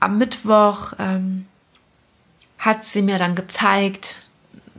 [0.00, 1.46] am Mittwoch ähm,
[2.58, 4.27] hat sie mir dann gezeigt,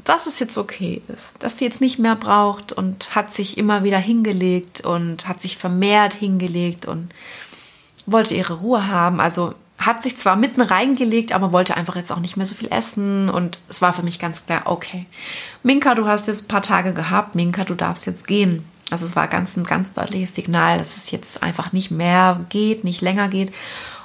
[0.04, 3.84] dass es jetzt okay ist, dass sie jetzt nicht mehr braucht und hat sich immer
[3.84, 7.10] wieder hingelegt und hat sich vermehrt hingelegt und
[8.06, 9.20] wollte ihre Ruhe haben.
[9.20, 12.72] Also hat sich zwar mitten reingelegt, aber wollte einfach jetzt auch nicht mehr so viel
[12.72, 15.06] essen und es war für mich ganz klar, okay,
[15.64, 18.66] Minka, du hast jetzt ein paar Tage gehabt, Minka, du darfst jetzt gehen.
[18.92, 22.84] Also es war ganz ein ganz deutliches Signal, dass es jetzt einfach nicht mehr geht,
[22.84, 23.54] nicht länger geht.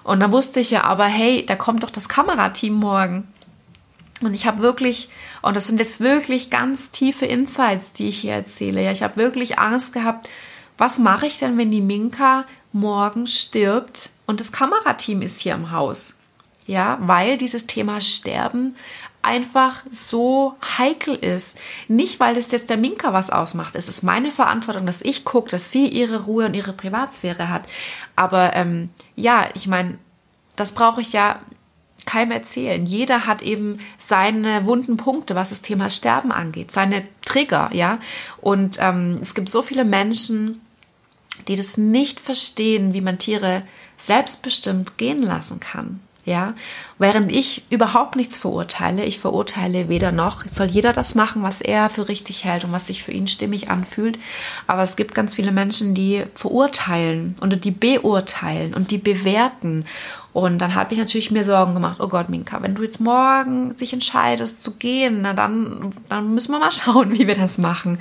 [0.04, 3.26] Und dann wusste ich ja aber, hey, da kommt doch das Kamerateam morgen.
[4.26, 5.08] Und ich habe wirklich,
[5.42, 8.82] und das sind jetzt wirklich ganz tiefe Insights, die ich hier erzähle.
[8.82, 10.28] Ja, ich habe wirklich Angst gehabt,
[10.78, 15.70] was mache ich denn, wenn die Minka morgen stirbt und das Kamerateam ist hier im
[15.70, 16.18] Haus?
[16.66, 18.74] Ja, weil dieses Thema Sterben
[19.24, 21.58] einfach so heikel ist.
[21.88, 23.74] Nicht, weil es jetzt der Minka was ausmacht.
[23.74, 27.66] Es ist meine Verantwortung, dass ich gucke, dass sie ihre Ruhe und ihre Privatsphäre hat.
[28.16, 29.98] Aber ähm, ja, ich meine,
[30.56, 31.40] das brauche ich ja
[32.14, 32.86] keinem erzählen.
[32.86, 37.98] Jeder hat eben seine wunden Punkte, was das Thema Sterben angeht, seine Trigger, ja.
[38.40, 40.60] Und ähm, es gibt so viele Menschen,
[41.48, 43.62] die das nicht verstehen, wie man Tiere
[43.96, 46.00] selbstbestimmt gehen lassen kann.
[46.26, 46.54] Ja,
[46.98, 51.90] während ich überhaupt nichts verurteile, ich verurteile weder noch, soll jeder das machen, was er
[51.90, 54.18] für richtig hält und was sich für ihn stimmig anfühlt.
[54.66, 59.84] Aber es gibt ganz viele Menschen, die verurteilen und die beurteilen und die bewerten.
[60.32, 63.76] Und dann habe ich natürlich mir Sorgen gemacht, oh Gott, Minka, wenn du jetzt morgen
[63.76, 67.98] sich entscheidest zu gehen, na dann, dann müssen wir mal schauen, wie wir das machen.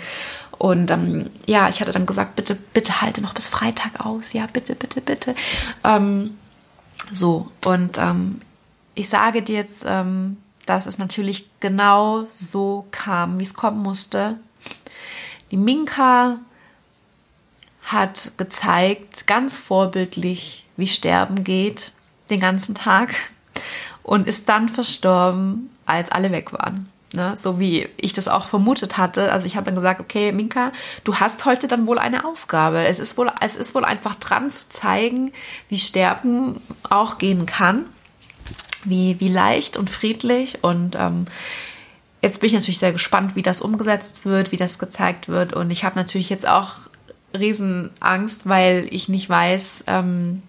[0.57, 4.31] Und ähm, ja, ich hatte dann gesagt, bitte, bitte halte noch bis Freitag aus.
[4.31, 5.35] Ja, bitte, bitte, bitte.
[5.83, 6.37] Ähm,
[7.11, 8.41] so, und ähm,
[8.95, 14.37] ich sage dir jetzt, ähm, dass es natürlich genau so kam, wie es kommen musste.
[15.51, 16.39] Die Minka
[17.83, 21.91] hat gezeigt, ganz vorbildlich, wie Sterben geht,
[22.29, 23.13] den ganzen Tag
[24.03, 26.89] und ist dann verstorben, als alle weg waren.
[27.15, 29.31] Ne, so wie ich das auch vermutet hatte.
[29.31, 30.71] Also ich habe dann gesagt, okay, Minka,
[31.03, 32.85] du hast heute dann wohl eine Aufgabe.
[32.85, 35.31] Es ist wohl, es ist wohl einfach dran zu zeigen,
[35.69, 36.59] wie Sterben
[36.89, 37.85] auch gehen kann,
[38.83, 40.63] wie, wie leicht und friedlich.
[40.63, 41.27] Und ähm,
[42.23, 45.53] jetzt bin ich natürlich sehr gespannt, wie das umgesetzt wird, wie das gezeigt wird.
[45.53, 46.77] Und ich habe natürlich jetzt auch
[47.37, 50.41] Riesenangst, weil ich nicht weiß, ähm,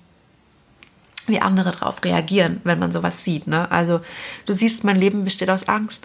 [1.26, 3.46] wie andere darauf reagieren, wenn man sowas sieht.
[3.46, 3.70] Ne?
[3.70, 4.00] Also
[4.46, 6.04] du siehst, mein Leben besteht aus Angst.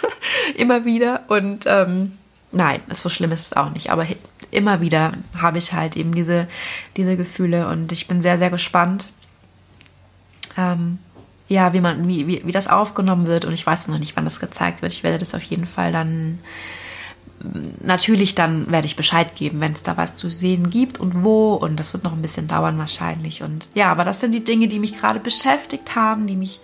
[0.56, 1.24] immer wieder.
[1.28, 2.12] Und ähm,
[2.52, 3.90] nein, so schlimm ist es auch nicht.
[3.90, 4.06] Aber
[4.50, 6.48] immer wieder habe ich halt eben diese,
[6.96, 9.08] diese Gefühle und ich bin sehr, sehr gespannt.
[10.56, 10.98] Ähm,
[11.48, 14.24] ja, wie man, wie, wie, wie das aufgenommen wird und ich weiß noch nicht, wann
[14.24, 14.92] das gezeigt wird.
[14.92, 16.40] Ich werde das auf jeden Fall dann
[17.80, 21.54] natürlich dann werde ich Bescheid geben, wenn es da was zu sehen gibt und wo.
[21.54, 23.42] Und das wird noch ein bisschen dauern wahrscheinlich.
[23.42, 26.60] Und ja, aber das sind die Dinge, die mich gerade beschäftigt haben, die mich,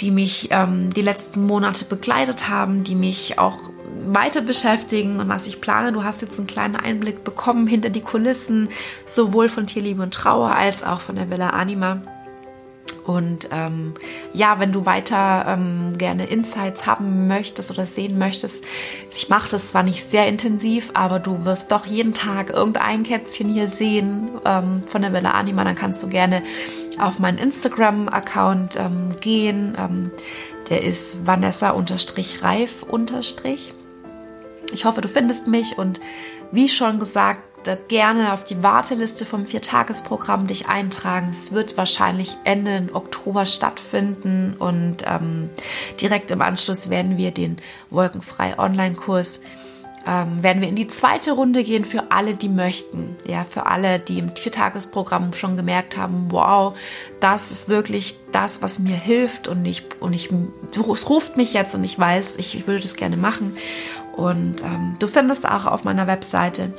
[0.00, 3.58] die mich ähm, die letzten Monate begleitet haben, die mich auch
[4.06, 5.92] weiter beschäftigen und was ich plane.
[5.92, 8.68] Du hast jetzt einen kleinen Einblick bekommen hinter die Kulissen,
[9.06, 12.02] sowohl von Tierliebe und Trauer als auch von der Villa Anima.
[13.04, 13.94] Und ähm,
[14.32, 18.64] ja, wenn du weiter ähm, gerne Insights haben möchtest oder sehen möchtest,
[19.10, 23.52] ich mache das zwar nicht sehr intensiv, aber du wirst doch jeden Tag irgendein Kätzchen
[23.52, 26.42] hier sehen ähm, von der Villa Anima, dann kannst du gerne
[26.98, 29.76] auf meinen Instagram-Account ähm, gehen.
[29.78, 30.10] Ähm,
[30.70, 32.86] der ist Vanessa-Reif-.
[34.72, 36.00] Ich hoffe, du findest mich und
[36.52, 37.42] wie schon gesagt,
[37.88, 41.28] gerne auf die Warteliste vom Viertagesprogramm dich eintragen.
[41.30, 45.50] Es wird wahrscheinlich Ende Oktober stattfinden und ähm,
[46.00, 47.56] direkt im Anschluss werden wir den
[47.90, 49.44] Wolkenfrei Online-Kurs
[50.06, 53.16] ähm, werden wir in die zweite Runde gehen für alle, die möchten.
[53.26, 56.76] Ja, für alle, die im Viertagesprogramm schon gemerkt haben, wow,
[57.20, 60.30] das ist wirklich das, was mir hilft und ich, und ich,
[60.92, 63.56] es ruft mich jetzt und ich weiß, ich würde das gerne machen.
[64.14, 66.72] Und ähm, du findest auch auf meiner Webseite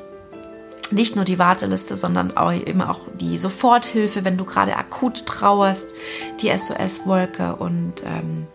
[0.91, 5.93] nicht nur die Warteliste, sondern auch immer auch die Soforthilfe, wenn du gerade akut trauerst,
[6.41, 8.47] die SOS-Wolke und ähm,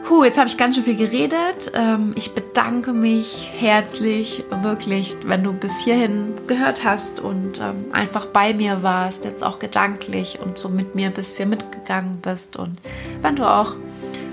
[0.04, 1.72] Puh, jetzt habe ich ganz schön viel geredet.
[1.72, 8.26] Ähm, ich bedanke mich herzlich, wirklich, wenn du bis hierhin gehört hast und ähm, einfach
[8.26, 12.56] bei mir warst, jetzt auch gedanklich und so mit mir ein bisschen mitgegangen bist.
[12.56, 12.78] Und
[13.22, 13.76] wenn du auch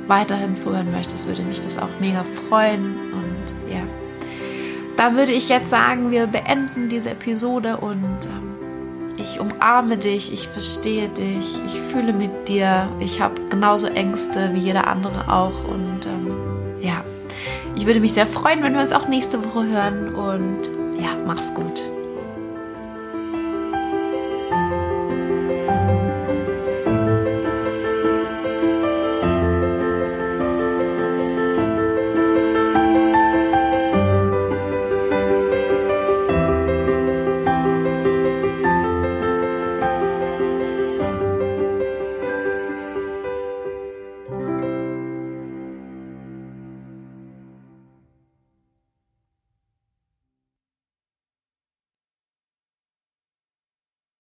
[0.08, 2.98] weiterhin zuhören möchtest, würde mich das auch mega freuen.
[3.14, 3.84] Und ja,
[4.98, 8.51] da würde ich jetzt sagen, wir beenden diese Episode und ähm,
[9.22, 12.90] ich umarme dich, ich verstehe dich, ich fühle mit dir.
[13.00, 15.64] Ich habe genauso Ängste wie jeder andere auch.
[15.66, 16.34] Und ähm,
[16.82, 17.04] ja,
[17.76, 20.16] ich würde mich sehr freuen, wenn wir uns auch nächste Woche hören.
[20.16, 20.70] Und
[21.00, 21.84] ja, mach's gut.